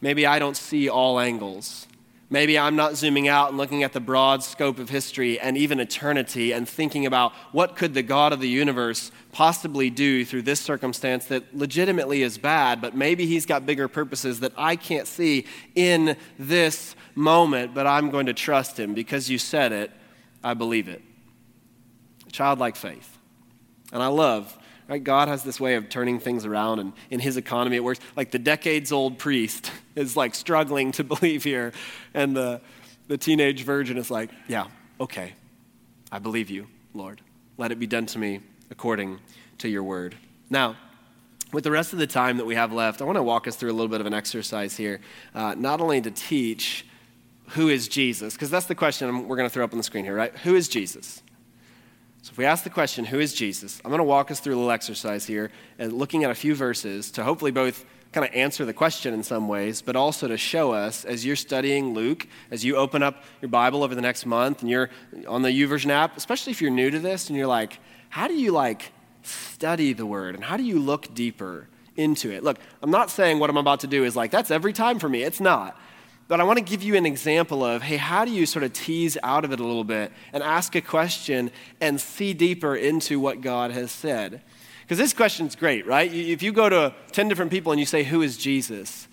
[0.00, 1.86] Maybe I don't see all angles.
[2.30, 5.78] Maybe I'm not zooming out and looking at the broad scope of history and even
[5.78, 10.60] eternity and thinking about what could the God of the universe possibly do through this
[10.60, 15.46] circumstance that legitimately is bad, but maybe he's got bigger purposes that I can't see
[15.74, 19.90] in this moment, but I'm going to trust him because you said it,
[20.44, 21.02] I believe it.
[22.30, 23.18] Childlike faith.
[23.92, 24.56] And I love
[24.88, 25.02] Right?
[25.02, 28.00] God has this way of turning things around, and in his economy, it works.
[28.16, 31.72] Like the decades old priest is like struggling to believe here,
[32.12, 32.60] and the,
[33.08, 34.66] the teenage virgin is like, Yeah,
[35.00, 35.32] okay,
[36.12, 37.22] I believe you, Lord.
[37.56, 39.20] Let it be done to me according
[39.58, 40.16] to your word.
[40.50, 40.76] Now,
[41.52, 43.56] with the rest of the time that we have left, I want to walk us
[43.56, 45.00] through a little bit of an exercise here,
[45.34, 46.84] uh, not only to teach
[47.48, 50.04] who is Jesus, because that's the question we're going to throw up on the screen
[50.04, 50.34] here, right?
[50.38, 51.22] Who is Jesus?
[52.22, 53.82] So if we ask the question, who is Jesus?
[53.84, 56.54] I'm going to walk us through a little exercise here and looking at a few
[56.54, 60.38] verses to hopefully both kind of answer the question in some ways, but also to
[60.38, 64.24] show us as you're studying Luke, as you open up your Bible over the next
[64.24, 64.88] month and you're
[65.28, 67.78] on the YouVersion app, especially if you're new to this and you're like,
[68.08, 72.42] how do you like study the word and how do you look deeper into it?
[72.42, 75.08] Look, I'm not saying what I'm about to do is like, that's every time for
[75.08, 75.24] me.
[75.24, 75.78] It's not.
[76.26, 78.72] But I want to give you an example of hey, how do you sort of
[78.72, 83.20] tease out of it a little bit and ask a question and see deeper into
[83.20, 84.40] what God has said?
[84.82, 86.12] Because this question's great, right?
[86.12, 89.08] If you go to 10 different people and you say, Who is Jesus?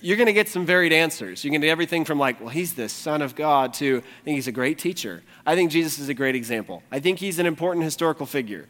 [0.00, 1.44] You're going to get some varied answers.
[1.44, 4.24] You're going to get everything from, like, well, he's the Son of God to, I
[4.24, 5.22] think he's a great teacher.
[5.44, 6.82] I think Jesus is a great example.
[6.90, 8.66] I think he's an important historical figure.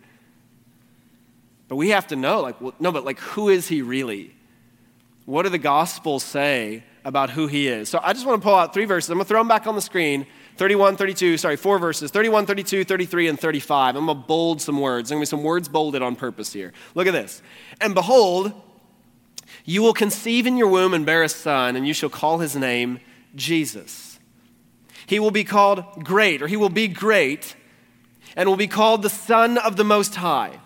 [1.69, 4.35] But we have to know, like, well, no, but like, who is he really?
[5.25, 7.89] What do the Gospels say about who he is.
[7.89, 9.11] So I just want to pull out three verses.
[9.11, 12.47] I'm going to throw them back on the screen 31, 32, sorry, four verses 31,
[12.47, 13.97] 32, 33, and 35.
[13.97, 15.09] I'm going to bold some words.
[15.09, 16.73] There's going to be some words bolded on purpose here.
[16.95, 17.43] Look at this.
[17.81, 18.53] And behold,
[19.65, 22.55] you will conceive in your womb and bear a son, and you shall call his
[22.55, 23.01] name
[23.35, 24.19] Jesus.
[25.07, 27.57] He will be called great, or he will be great,
[28.37, 30.61] and will be called the Son of the Most High.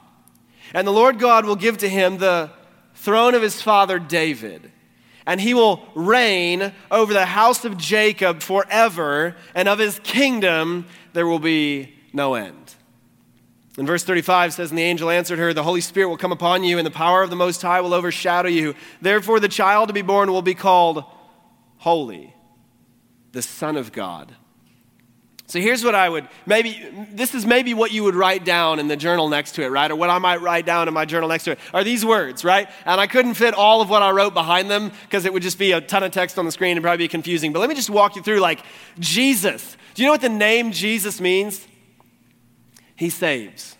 [0.74, 2.50] And the Lord God will give to him the
[2.94, 4.70] throne of his father David
[5.28, 11.26] and he will reign over the house of Jacob forever, and of his kingdom there
[11.26, 12.74] will be no end.
[13.76, 16.64] And verse 35 says, And the angel answered her, The Holy Spirit will come upon
[16.64, 18.74] you, and the power of the Most High will overshadow you.
[19.02, 21.04] Therefore, the child to be born will be called
[21.76, 22.34] Holy,
[23.32, 24.34] the Son of God.
[25.48, 28.86] So here's what I would maybe, this is maybe what you would write down in
[28.86, 29.90] the journal next to it, right?
[29.90, 32.44] Or what I might write down in my journal next to it are these words,
[32.44, 32.68] right?
[32.84, 35.58] And I couldn't fit all of what I wrote behind them because it would just
[35.58, 37.54] be a ton of text on the screen and probably be confusing.
[37.54, 38.62] But let me just walk you through like
[38.98, 39.78] Jesus.
[39.94, 41.66] Do you know what the name Jesus means?
[42.94, 43.74] He saves.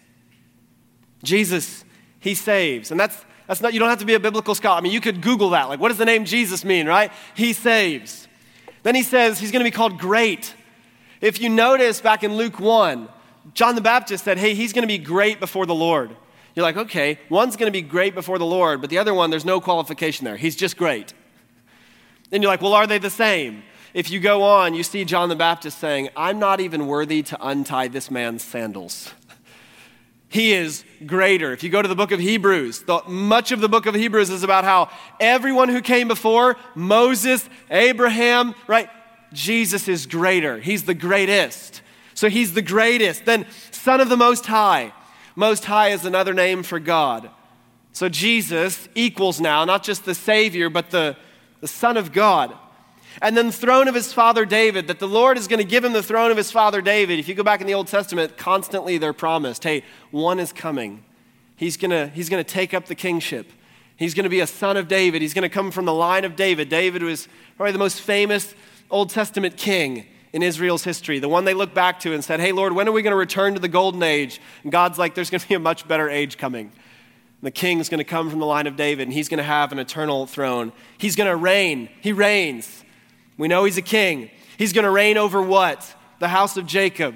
[1.23, 1.85] Jesus,
[2.19, 2.91] he saves.
[2.91, 4.79] And that's, that's not, you don't have to be a biblical scholar.
[4.79, 5.69] I mean, you could Google that.
[5.69, 7.13] Like, what does the name Jesus mean, right?
[7.35, 8.27] He saves.
[8.85, 10.55] Then he says he's going to be called great.
[11.21, 13.09] If you notice back in Luke 1,
[13.55, 16.15] John the Baptist said, Hey, he's going to be great before the Lord.
[16.59, 19.31] You're like, okay, one's going to be great before the Lord, but the other one,
[19.31, 20.37] there's no qualification there.
[20.37, 21.13] He's just great.
[22.31, 23.63] Then you're like, well, are they the same?
[23.95, 27.39] If you go on, you see John the Baptist saying, I'm not even worthy to
[27.41, 29.15] untie this man's sandals.
[30.29, 31.53] He is greater.
[31.53, 34.29] If you go to the book of Hebrews, the, much of the book of Hebrews
[34.29, 38.91] is about how everyone who came before, Moses, Abraham, right?
[39.33, 40.59] Jesus is greater.
[40.59, 41.83] He's the greatest.
[42.15, 43.25] So he's the greatest.
[43.25, 44.93] Then, Son of the Most High.
[45.37, 47.31] Most High is another name for God.
[47.93, 51.17] So Jesus equals now not just the Savior, but the,
[51.61, 52.57] the Son of God.
[53.21, 55.85] And then the throne of his father David, that the Lord is going to give
[55.85, 57.19] him the throne of his father David.
[57.19, 61.03] If you go back in the Old Testament, constantly they're promised hey, one is coming.
[61.57, 63.51] He's going to, he's going to take up the kingship.
[63.97, 65.23] He's going to be a son of David.
[65.23, 66.69] He's going to come from the line of David.
[66.69, 68.55] David was probably the most famous
[68.91, 72.53] Old Testament king in Israel's history, the one they look back to and said, Hey,
[72.53, 74.41] Lord, when are we going to return to the golden age?
[74.63, 76.67] And God's like, There's going to be a much better age coming.
[76.67, 79.45] And the king's going to come from the line of David, and he's going to
[79.45, 80.73] have an eternal throne.
[80.99, 81.89] He's going to reign.
[82.01, 82.85] He reigns.
[83.37, 84.31] We know he's a king.
[84.57, 85.95] He's going to reign over what?
[86.19, 87.15] The house of Jacob.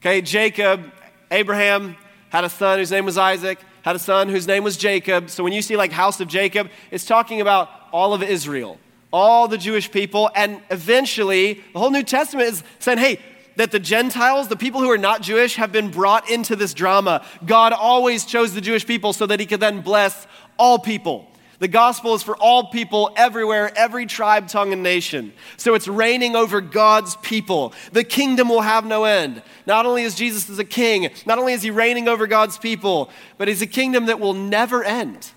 [0.00, 0.90] Okay, Jacob,
[1.30, 1.96] Abraham
[2.30, 5.28] had a son whose name was Isaac, had a son whose name was Jacob.
[5.28, 8.78] So when you see like house of Jacob, it's talking about all of Israel
[9.12, 13.18] all the Jewish people, and eventually the whole New Testament is saying, hey,
[13.56, 17.24] that the Gentiles, the people who are not Jewish, have been brought into this drama.
[17.44, 20.26] God always chose the Jewish people so that he could then bless
[20.58, 21.28] all people.
[21.58, 25.32] The gospel is for all people everywhere, every tribe, tongue, and nation.
[25.56, 27.72] So it's reigning over God's people.
[27.90, 29.42] The kingdom will have no end.
[29.66, 33.10] Not only is Jesus as a king, not only is he reigning over God's people,
[33.38, 35.32] but he's a kingdom that will never end.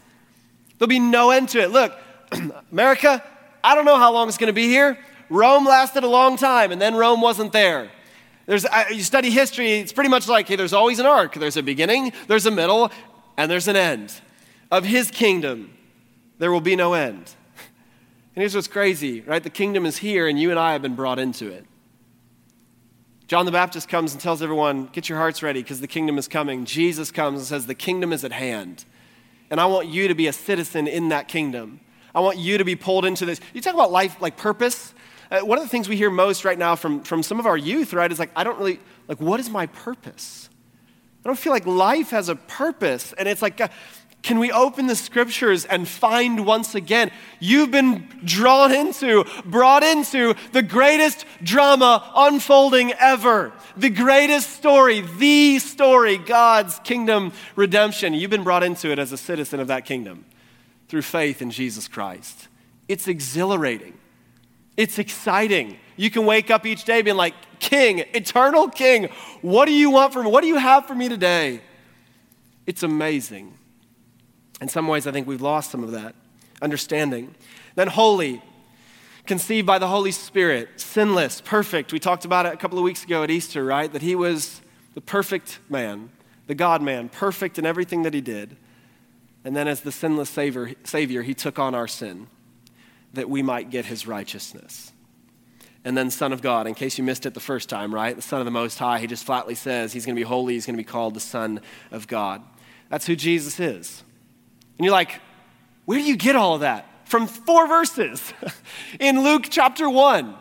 [0.77, 1.71] There'll be no end to it.
[1.71, 1.97] Look,
[2.71, 3.23] America,
[3.63, 4.97] I don't know how long it's going to be here.
[5.29, 7.89] Rome lasted a long time, and then Rome wasn't there.
[8.45, 11.35] There's, you study history, it's pretty much like hey, there's always an arc.
[11.35, 12.91] There's a beginning, there's a middle,
[13.37, 14.13] and there's an end.
[14.69, 15.73] Of his kingdom,
[16.37, 17.35] there will be no end.
[18.33, 19.43] And here's what's crazy, right?
[19.43, 21.65] The kingdom is here, and you and I have been brought into it.
[23.27, 26.27] John the Baptist comes and tells everyone, Get your hearts ready because the kingdom is
[26.27, 26.65] coming.
[26.65, 28.83] Jesus comes and says, The kingdom is at hand.
[29.49, 31.79] And I want you to be a citizen in that kingdom.
[32.13, 33.39] I want you to be pulled into this.
[33.53, 34.93] You talk about life like purpose.
[35.29, 37.57] Uh, one of the things we hear most right now from, from some of our
[37.57, 40.49] youth, right, is like, I don't really, like, what is my purpose?
[41.23, 43.13] I don't feel like life has a purpose.
[43.13, 43.69] And it's like, uh,
[44.23, 47.11] Can we open the scriptures and find once again?
[47.39, 53.53] You've been drawn into, brought into the greatest drama unfolding ever.
[53.77, 58.13] The greatest story, the story, God's kingdom redemption.
[58.13, 60.25] You've been brought into it as a citizen of that kingdom
[60.91, 62.49] through faith in Jesus Christ.
[62.89, 63.97] It's exhilarating,
[64.75, 65.77] it's exciting.
[65.95, 69.09] You can wake up each day being like, King, eternal King,
[69.41, 70.31] what do you want from me?
[70.31, 71.61] What do you have for me today?
[72.65, 73.53] It's amazing.
[74.59, 76.13] In some ways, I think we've lost some of that
[76.61, 77.35] understanding.
[77.75, 78.41] Then, holy,
[79.25, 81.93] conceived by the Holy Spirit, sinless, perfect.
[81.93, 83.91] We talked about it a couple of weeks ago at Easter, right?
[83.91, 84.61] That he was
[84.93, 86.09] the perfect man,
[86.47, 88.57] the God man, perfect in everything that he did.
[89.43, 92.27] And then, as the sinless savior, savior, he took on our sin
[93.13, 94.91] that we might get his righteousness.
[95.83, 98.15] And then, Son of God, in case you missed it the first time, right?
[98.15, 100.53] The Son of the Most High, he just flatly says he's going to be holy,
[100.53, 102.43] he's going to be called the Son of God.
[102.89, 104.03] That's who Jesus is.
[104.77, 105.19] And you're like,
[105.85, 106.85] where do you get all of that?
[107.05, 108.33] From four verses
[108.99, 110.35] in Luke chapter 1.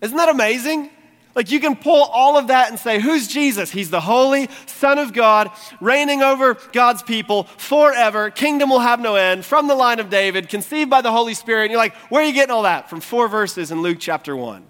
[0.00, 0.90] Isn't that amazing?
[1.34, 3.70] Like you can pull all of that and say, who's Jesus?
[3.70, 8.30] He's the holy Son of God, reigning over God's people forever.
[8.30, 11.64] Kingdom will have no end, from the line of David, conceived by the Holy Spirit.
[11.64, 12.90] And you're like, where are you getting all that?
[12.90, 14.64] From four verses in Luke chapter 1.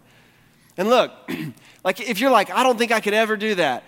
[0.77, 1.13] And look,
[1.85, 3.83] like if you're like, I don't think I could ever do that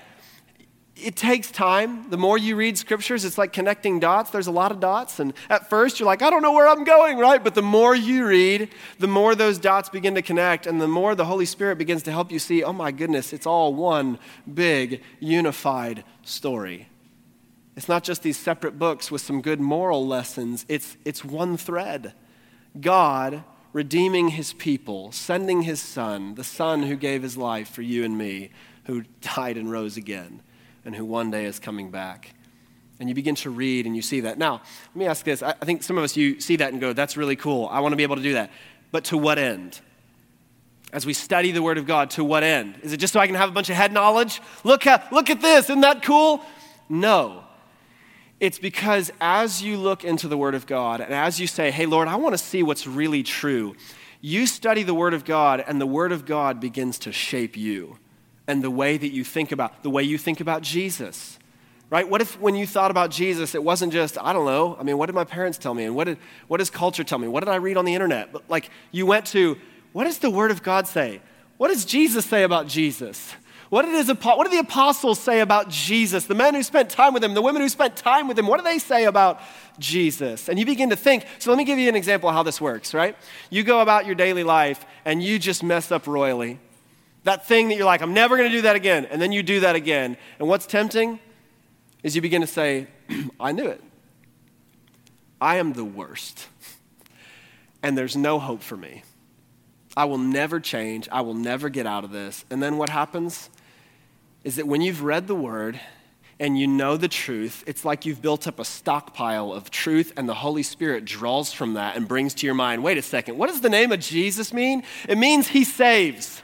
[1.02, 2.08] it takes time.
[2.10, 4.30] The more you read scriptures, it's like connecting dots.
[4.30, 5.18] There's a lot of dots.
[5.20, 7.42] And at first, you're like, I don't know where I'm going, right?
[7.42, 10.66] But the more you read, the more those dots begin to connect.
[10.66, 13.46] And the more the Holy Spirit begins to help you see, oh my goodness, it's
[13.46, 14.18] all one
[14.52, 16.88] big, unified story.
[17.76, 22.14] It's not just these separate books with some good moral lessons, it's, it's one thread.
[22.80, 28.04] God redeeming his people, sending his son, the son who gave his life for you
[28.04, 28.50] and me,
[28.84, 30.42] who died and rose again
[30.84, 32.34] and who one day is coming back.
[32.98, 34.38] And you begin to read and you see that.
[34.38, 34.60] Now,
[34.94, 35.42] let me ask this.
[35.42, 37.66] I think some of us, you see that and go, that's really cool.
[37.70, 38.50] I want to be able to do that.
[38.92, 39.80] But to what end?
[40.92, 42.78] As we study the Word of God, to what end?
[42.82, 44.42] Is it just so I can have a bunch of head knowledge?
[44.64, 46.44] Look, at, look at this, isn't that cool?
[46.88, 47.44] No.
[48.40, 51.86] It's because as you look into the Word of God and as you say, hey,
[51.86, 53.76] Lord, I want to see what's really true,
[54.20, 57.98] you study the Word of God and the Word of God begins to shape you
[58.50, 61.38] and the way that you think about the way you think about Jesus.
[61.88, 62.08] Right?
[62.08, 64.96] What if when you thought about Jesus, it wasn't just, I don't know, I mean,
[64.96, 65.84] what did my parents tell me?
[65.84, 67.28] And what did what does culture tell me?
[67.28, 68.32] What did I read on the internet?
[68.32, 69.56] But like you went to,
[69.92, 71.20] what does the word of God say?
[71.58, 73.34] What does Jesus say about Jesus?
[73.70, 76.26] What did, his, what did the apostles say about Jesus?
[76.26, 78.58] The men who spent time with him, the women who spent time with him, what
[78.58, 79.40] do they say about
[79.78, 80.48] Jesus?
[80.48, 81.24] And you begin to think.
[81.38, 83.14] So let me give you an example of how this works, right?
[83.48, 86.58] You go about your daily life and you just mess up royally.
[87.24, 89.06] That thing that you're like, I'm never going to do that again.
[89.06, 90.16] And then you do that again.
[90.38, 91.18] And what's tempting
[92.02, 92.87] is you begin to say,
[93.40, 93.83] I knew it.
[95.40, 96.48] I am the worst.
[97.83, 99.04] And there's no hope for me.
[99.96, 101.09] I will never change.
[101.11, 102.44] I will never get out of this.
[102.50, 103.50] And then what happens
[104.44, 105.80] is that when you've read the word
[106.38, 110.26] and you know the truth, it's like you've built up a stockpile of truth, and
[110.26, 113.48] the Holy Spirit draws from that and brings to your mind wait a second, what
[113.48, 114.83] does the name of Jesus mean?
[115.09, 116.42] It means he saves.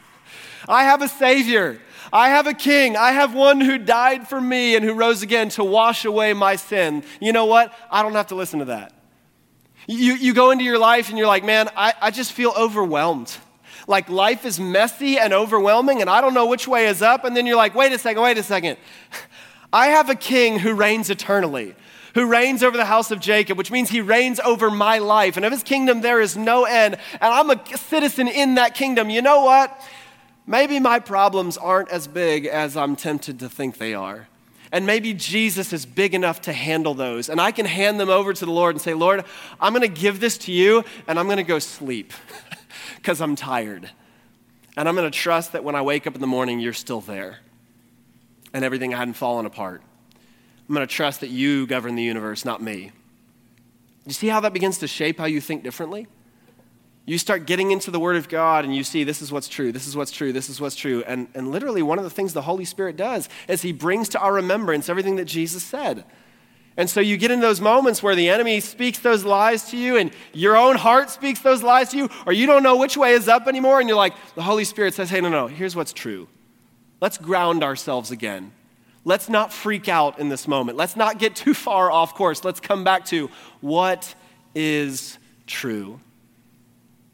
[0.68, 1.80] I have a Savior.
[2.12, 2.96] I have a king.
[2.96, 6.56] I have one who died for me and who rose again to wash away my
[6.56, 7.02] sin.
[7.20, 7.72] You know what?
[7.90, 8.92] I don't have to listen to that.
[9.88, 13.36] You, you go into your life and you're like, man, I, I just feel overwhelmed.
[13.86, 17.24] Like life is messy and overwhelming and I don't know which way is up.
[17.24, 18.78] And then you're like, wait a second, wait a second.
[19.72, 21.74] I have a king who reigns eternally
[22.16, 25.36] who reigns over the house of Jacob, which means he reigns over my life.
[25.36, 26.96] And of his kingdom, there is no end.
[27.20, 29.10] And I'm a citizen in that kingdom.
[29.10, 29.78] You know what?
[30.46, 34.28] Maybe my problems aren't as big as I'm tempted to think they are.
[34.72, 37.28] And maybe Jesus is big enough to handle those.
[37.28, 39.24] And I can hand them over to the Lord and say, Lord,
[39.60, 42.12] I'm going to give this to you and I'm going to go sleep
[42.96, 43.90] because I'm tired.
[44.76, 47.00] And I'm going to trust that when I wake up in the morning, you're still
[47.00, 47.38] there
[48.52, 49.82] and everything hadn't fallen apart.
[50.68, 52.90] I'm going to trust that you govern the universe, not me.
[54.04, 56.06] You see how that begins to shape how you think differently?
[57.06, 59.70] You start getting into the Word of God and you see this is what's true,
[59.70, 61.04] this is what's true, this is what's true.
[61.06, 64.18] And, and literally, one of the things the Holy Spirit does is He brings to
[64.18, 66.04] our remembrance everything that Jesus said.
[66.76, 69.96] And so you get in those moments where the enemy speaks those lies to you
[69.96, 73.12] and your own heart speaks those lies to you, or you don't know which way
[73.12, 75.92] is up anymore, and you're like, the Holy Spirit says, hey, no, no, here's what's
[75.92, 76.28] true.
[77.00, 78.52] Let's ground ourselves again.
[79.04, 80.76] Let's not freak out in this moment.
[80.76, 82.44] Let's not get too far off course.
[82.44, 83.30] Let's come back to
[83.60, 84.14] what
[84.54, 86.00] is true.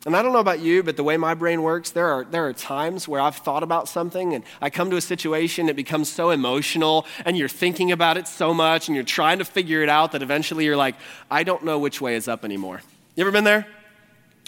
[0.04, 2.46] And I don't know about you, but the way my brain works, there are, there
[2.46, 6.10] are times where I've thought about something and I come to a situation, it becomes
[6.10, 9.88] so emotional, and you're thinking about it so much and you're trying to figure it
[9.88, 10.96] out that eventually you're like,
[11.30, 12.82] I don't know which way is up anymore.
[13.14, 13.64] You ever been there?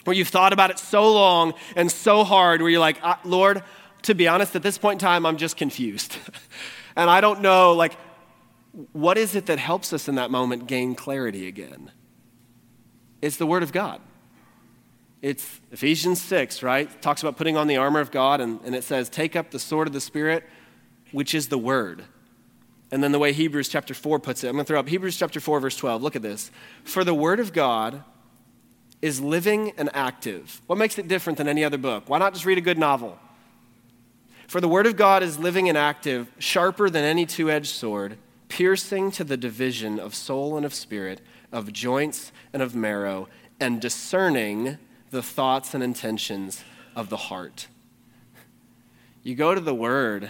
[0.02, 3.62] Where you've thought about it so long and so hard, where you're like, Lord,
[4.02, 6.16] to be honest, at this point in time, I'm just confused.
[6.96, 7.96] and I don't know, like,
[8.92, 11.92] what is it that helps us in that moment gain clarity again?
[13.22, 14.00] It's the Word of God.
[15.24, 16.86] It's Ephesians 6, right?
[16.86, 19.52] It talks about putting on the armor of God, and, and it says, Take up
[19.52, 20.44] the sword of the Spirit,
[21.12, 22.04] which is the Word.
[22.92, 25.16] And then the way Hebrews chapter 4 puts it, I'm going to throw up Hebrews
[25.16, 26.02] chapter 4, verse 12.
[26.02, 26.50] Look at this.
[26.84, 28.04] For the Word of God
[29.00, 30.60] is living and active.
[30.66, 32.06] What makes it different than any other book?
[32.06, 33.18] Why not just read a good novel?
[34.46, 38.18] For the Word of God is living and active, sharper than any two edged sword,
[38.48, 43.26] piercing to the division of soul and of spirit, of joints and of marrow,
[43.58, 44.76] and discerning
[45.14, 46.64] the thoughts and intentions
[46.96, 47.68] of the heart.
[49.22, 50.28] You go to the Word,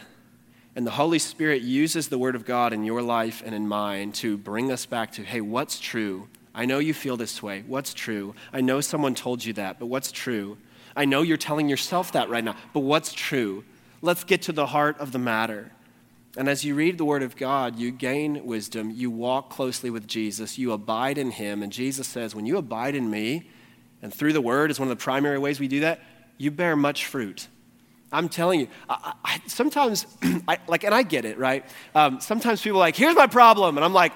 [0.76, 4.12] and the Holy Spirit uses the Word of God in your life and in mine
[4.12, 6.28] to bring us back to hey, what's true?
[6.54, 7.64] I know you feel this way.
[7.66, 8.34] What's true?
[8.52, 10.58] I know someone told you that, but what's true?
[10.94, 13.64] I know you're telling yourself that right now, but what's true?
[14.02, 15.72] Let's get to the heart of the matter.
[16.36, 18.90] And as you read the Word of God, you gain wisdom.
[18.90, 20.58] You walk closely with Jesus.
[20.58, 21.62] You abide in Him.
[21.62, 23.48] And Jesus says, When you abide in me,
[24.04, 25.98] and through the word is one of the primary ways we do that,
[26.36, 27.48] you bear much fruit.
[28.12, 30.06] I'm telling you, I, I, sometimes,
[30.46, 31.64] I, like, and I get it, right?
[31.94, 33.78] Um, sometimes people are like, here's my problem.
[33.78, 34.12] And I'm like,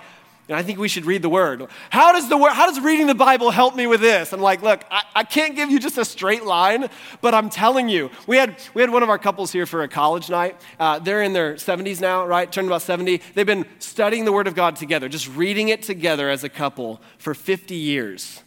[0.47, 1.67] and I think we should read the word.
[1.89, 4.35] How does the word, how does reading the Bible help me with this?
[4.35, 6.89] I'm like, look, I, I can't give you just a straight line,
[7.23, 8.11] but I'm telling you.
[8.27, 10.61] We had, we had one of our couples here for a college night.
[10.79, 12.53] Uh, they're in their 70s now, right?
[12.53, 13.23] Turned about 70.
[13.35, 17.01] They've been studying the word of God together, just reading it together as a couple
[17.17, 18.43] for 50 years.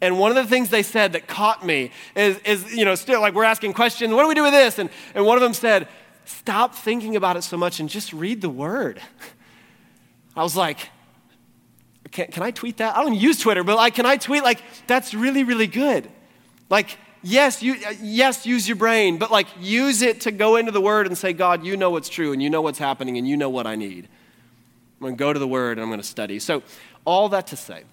[0.00, 3.20] And one of the things they said that caught me is, is you know, still
[3.20, 4.78] like we're asking questions, what do we do with this?
[4.78, 5.88] And, and one of them said,
[6.24, 9.00] stop thinking about it so much and just read the word.
[10.36, 10.78] I was like,
[12.10, 12.96] can, can I tweet that?
[12.96, 14.42] I don't use Twitter, but like, can I tweet?
[14.42, 16.08] Like, that's really, really good.
[16.70, 20.80] Like, yes, you, yes, use your brain, but like, use it to go into the
[20.80, 23.36] word and say, God, you know what's true and you know what's happening and you
[23.36, 24.08] know what I need.
[25.00, 26.38] I'm going to go to the word and I'm going to study.
[26.38, 26.62] So,
[27.04, 27.84] all that to say,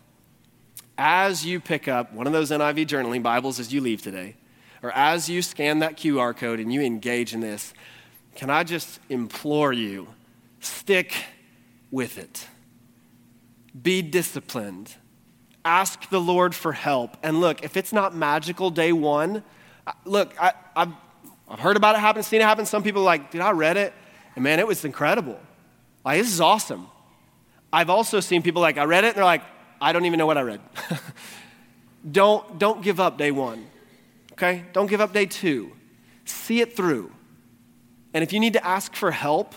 [0.97, 4.35] as you pick up one of those NIV journaling Bibles as you leave today,
[4.81, 7.73] or as you scan that QR code and you engage in this,
[8.35, 10.07] can I just implore you,
[10.59, 11.13] stick
[11.91, 12.47] with it.
[13.79, 14.95] Be disciplined.
[15.63, 17.17] Ask the Lord for help.
[17.23, 19.43] And look, if it's not magical day one,
[20.05, 20.93] look, I, have
[21.49, 22.65] I've heard about it happen, seen it happen.
[22.65, 23.93] Some people are like, dude, I read it,
[24.35, 25.39] and man, it was incredible.
[26.03, 26.87] Like, this is awesome.
[27.71, 29.43] I've also seen people like, I read it, and they're like,
[29.81, 30.61] I don't even know what I read.
[32.11, 33.65] don't, don't give up day one,
[34.33, 34.65] okay?
[34.73, 35.71] Don't give up day two.
[36.25, 37.11] See it through.
[38.13, 39.53] And if you need to ask for help,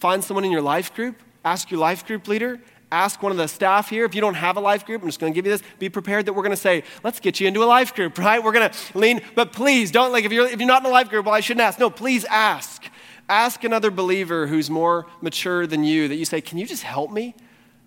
[0.00, 2.60] find someone in your life group, ask your life group leader,
[2.90, 4.04] ask one of the staff here.
[4.04, 5.62] If you don't have a life group, I'm just going to give you this.
[5.78, 8.42] Be prepared that we're going to say, let's get you into a life group, right?
[8.42, 10.92] We're going to lean, but please don't, like, if you're, if you're not in a
[10.92, 11.78] life group, well, I shouldn't ask.
[11.78, 12.84] No, please ask.
[13.28, 17.10] Ask another believer who's more mature than you that you say, can you just help
[17.10, 17.34] me?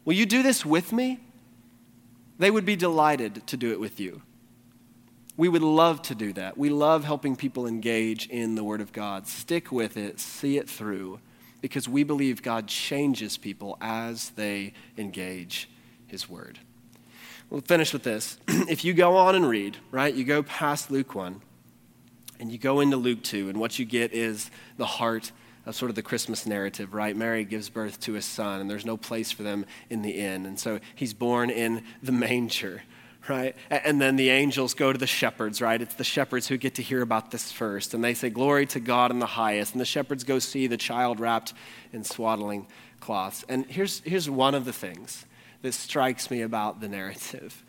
[0.06, 1.20] Will you do this with me?
[2.38, 4.22] They would be delighted to do it with you.
[5.38, 6.58] We would love to do that.
[6.58, 9.28] We love helping people engage in the Word of God.
[9.28, 11.20] Stick with it, see it through,
[11.62, 15.70] because we believe God changes people as they engage
[16.08, 16.60] His Word.
[17.50, 18.38] We'll finish with this.
[18.48, 21.42] if you go on and read, right, you go past Luke 1
[22.40, 25.32] and you go into Luke 2, and what you get is the heart
[25.66, 27.16] of sort of the Christmas narrative, right?
[27.16, 30.46] Mary gives birth to a son, and there's no place for them in the inn.
[30.46, 32.84] And so he's born in the manger,
[33.28, 33.56] right?
[33.70, 35.82] And then the angels go to the shepherds, right?
[35.82, 37.94] It's the shepherds who get to hear about this first.
[37.94, 39.74] And they say, Glory to God in the highest.
[39.74, 41.54] And the shepherds go see the child wrapped
[41.92, 42.68] in swaddling
[43.00, 43.44] cloths.
[43.50, 45.26] And here's, here's one of the things
[45.64, 47.64] that strikes me about the narrative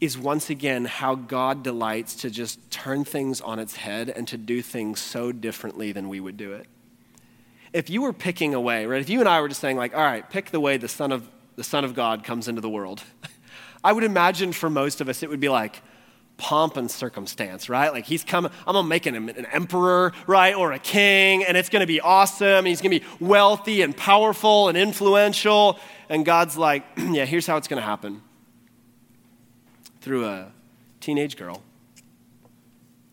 [0.00, 4.36] is once again how God delights to just turn things on its head and to
[4.36, 6.66] do things so differently than we would do it
[7.74, 9.00] if you were picking a way, right?
[9.00, 11.10] If you and I were just saying, like, all right, pick the way the Son
[11.10, 13.02] of, the Son of God comes into the world,
[13.84, 15.82] I would imagine for most of us it would be like
[16.36, 17.92] pomp and circumstance, right?
[17.92, 20.54] Like he's coming, I'm gonna make him an emperor, right?
[20.54, 22.46] Or a king, and it's gonna be awesome.
[22.46, 25.78] And he's gonna be wealthy and powerful and influential.
[26.08, 28.22] And God's like, yeah, here's how it's gonna happen
[30.00, 30.52] through a
[31.00, 31.62] teenage girl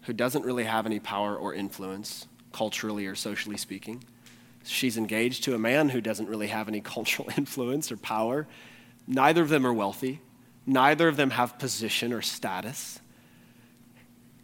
[0.04, 4.04] who doesn't really have any power or influence, culturally or socially speaking
[4.64, 8.48] She's engaged to a man who doesn't really have any cultural influence or power.
[9.08, 10.22] Neither of them are wealthy.
[10.66, 13.00] Neither of them have position or status.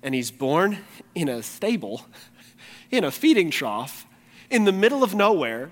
[0.04, 0.78] and he's born
[1.16, 2.06] in a stable,
[2.92, 4.06] in a feeding trough,
[4.50, 5.70] in the middle of nowhere.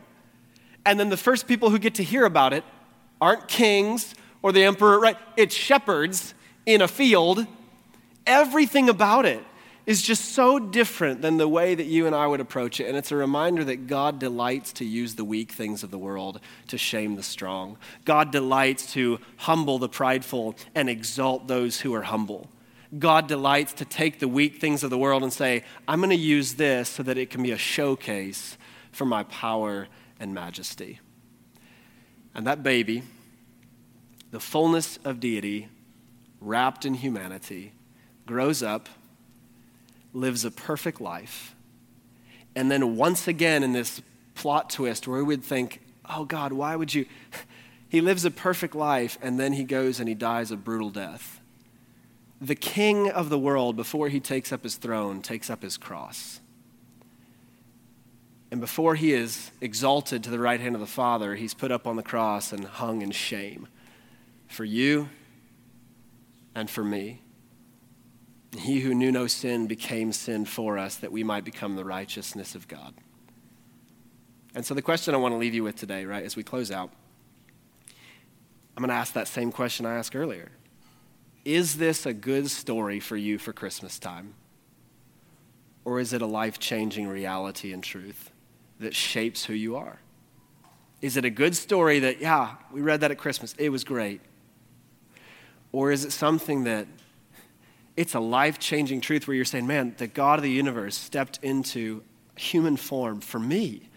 [0.85, 2.63] And then the first people who get to hear about it
[3.21, 5.17] aren't kings or the emperor, right?
[5.37, 6.33] It's shepherds
[6.65, 7.47] in a field.
[8.27, 9.43] Everything about it
[9.85, 12.87] is just so different than the way that you and I would approach it.
[12.87, 16.39] And it's a reminder that God delights to use the weak things of the world
[16.69, 17.77] to shame the strong.
[18.03, 22.49] God delights to humble the prideful and exalt those who are humble.
[22.97, 26.15] God delights to take the weak things of the world and say, I'm going to
[26.15, 28.57] use this so that it can be a showcase
[28.91, 29.87] for my power
[30.19, 30.99] and majesty.
[32.33, 33.03] And that baby,
[34.31, 35.67] the fullness of deity,
[36.39, 37.73] wrapped in humanity,
[38.25, 38.89] grows up,
[40.15, 41.55] lives a perfect life,
[42.55, 44.01] and then once again in this
[44.33, 47.05] plot twist where we would think, oh God, why would you?
[47.87, 51.39] He lives a perfect life, and then he goes and he dies a brutal death
[52.41, 56.39] the king of the world, before he takes up his throne, takes up his cross.
[58.51, 61.87] And before he is exalted to the right hand of the Father, he's put up
[61.87, 63.67] on the cross and hung in shame
[64.47, 65.09] for you
[66.53, 67.21] and for me.
[68.59, 72.55] He who knew no sin became sin for us that we might become the righteousness
[72.55, 72.93] of God.
[74.53, 76.71] And so, the question I want to leave you with today, right, as we close
[76.71, 76.91] out,
[78.75, 80.51] I'm going to ask that same question I asked earlier.
[81.43, 84.33] Is this a good story for you for Christmas time?
[85.83, 88.31] Or is it a life changing reality and truth
[88.79, 89.99] that shapes who you are?
[91.01, 94.21] Is it a good story that, yeah, we read that at Christmas, it was great?
[95.71, 96.87] Or is it something that
[97.97, 101.39] it's a life changing truth where you're saying, man, the God of the universe stepped
[101.41, 102.03] into
[102.37, 103.89] human form for me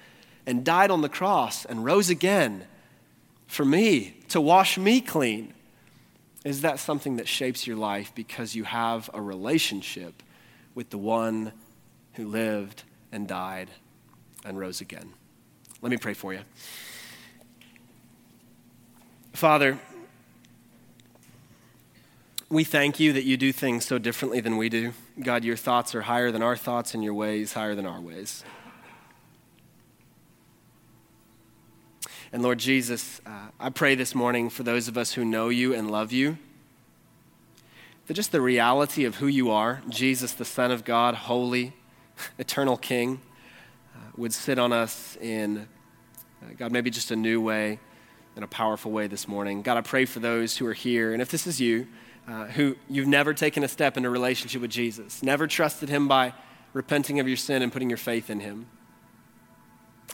[0.46, 2.64] and died on the cross and rose again
[3.46, 5.52] for me to wash me clean?
[6.44, 10.22] Is that something that shapes your life because you have a relationship
[10.74, 11.52] with the one
[12.14, 13.70] who lived and died
[14.44, 15.12] and rose again?
[15.82, 16.40] Let me pray for you.
[19.32, 19.78] Father,
[22.50, 24.92] we thank you that you do things so differently than we do.
[25.20, 28.42] God, your thoughts are higher than our thoughts, and your ways higher than our ways.
[32.32, 35.74] And Lord Jesus, uh, I pray this morning for those of us who know you
[35.74, 36.38] and love you,
[38.06, 41.74] that just the reality of who you are, Jesus, the Son of God, holy,
[42.38, 43.20] eternal King,
[43.94, 45.68] uh, would sit on us in,
[46.42, 47.78] uh, God, maybe just a new way,
[48.36, 49.60] in a powerful way this morning.
[49.60, 51.86] God, I pray for those who are here, and if this is you,
[52.28, 56.06] uh, who you've never taken a step in a relationship with Jesus, never trusted him
[56.06, 56.34] by
[56.74, 58.66] repenting of your sin and putting your faith in him.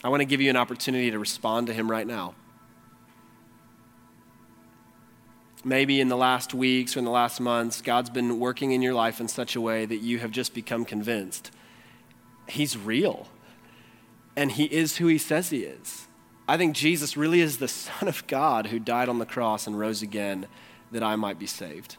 [0.03, 2.35] I want to give you an opportunity to respond to him right now.
[5.63, 8.93] Maybe in the last weeks or in the last months, God's been working in your
[8.93, 11.51] life in such a way that you have just become convinced
[12.47, 13.27] He's real
[14.35, 16.07] and He is who He says He is.
[16.47, 19.77] I think Jesus really is the Son of God who died on the cross and
[19.77, 20.47] rose again
[20.91, 21.97] that I might be saved.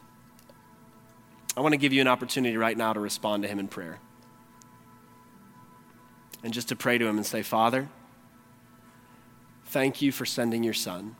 [1.57, 3.99] I want to give you an opportunity right now to respond to Him in prayer
[6.43, 7.89] and just to pray to Him and say, Father,
[9.65, 11.15] thank you for sending your Son.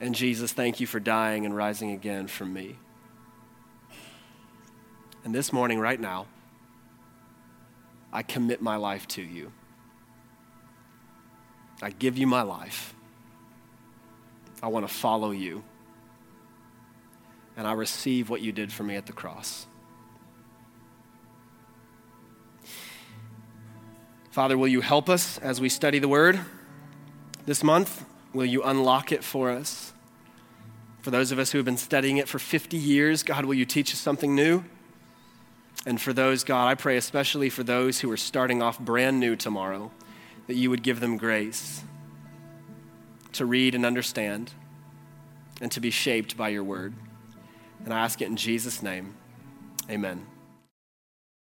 [0.00, 2.76] And Jesus, thank you for dying and rising again for me.
[5.24, 6.26] And this morning, right now,
[8.12, 9.52] I commit my life to you.
[11.80, 12.92] I give you my life.
[14.60, 15.62] I want to follow you.
[17.58, 19.66] And I receive what you did for me at the cross.
[24.30, 26.38] Father, will you help us as we study the word
[27.46, 28.04] this month?
[28.32, 29.92] Will you unlock it for us?
[31.00, 33.64] For those of us who have been studying it for 50 years, God, will you
[33.64, 34.62] teach us something new?
[35.84, 39.34] And for those, God, I pray especially for those who are starting off brand new
[39.34, 39.90] tomorrow,
[40.46, 41.82] that you would give them grace
[43.32, 44.52] to read and understand
[45.60, 46.94] and to be shaped by your word.
[47.84, 49.14] And I ask it in Jesus' name.
[49.90, 50.26] Amen.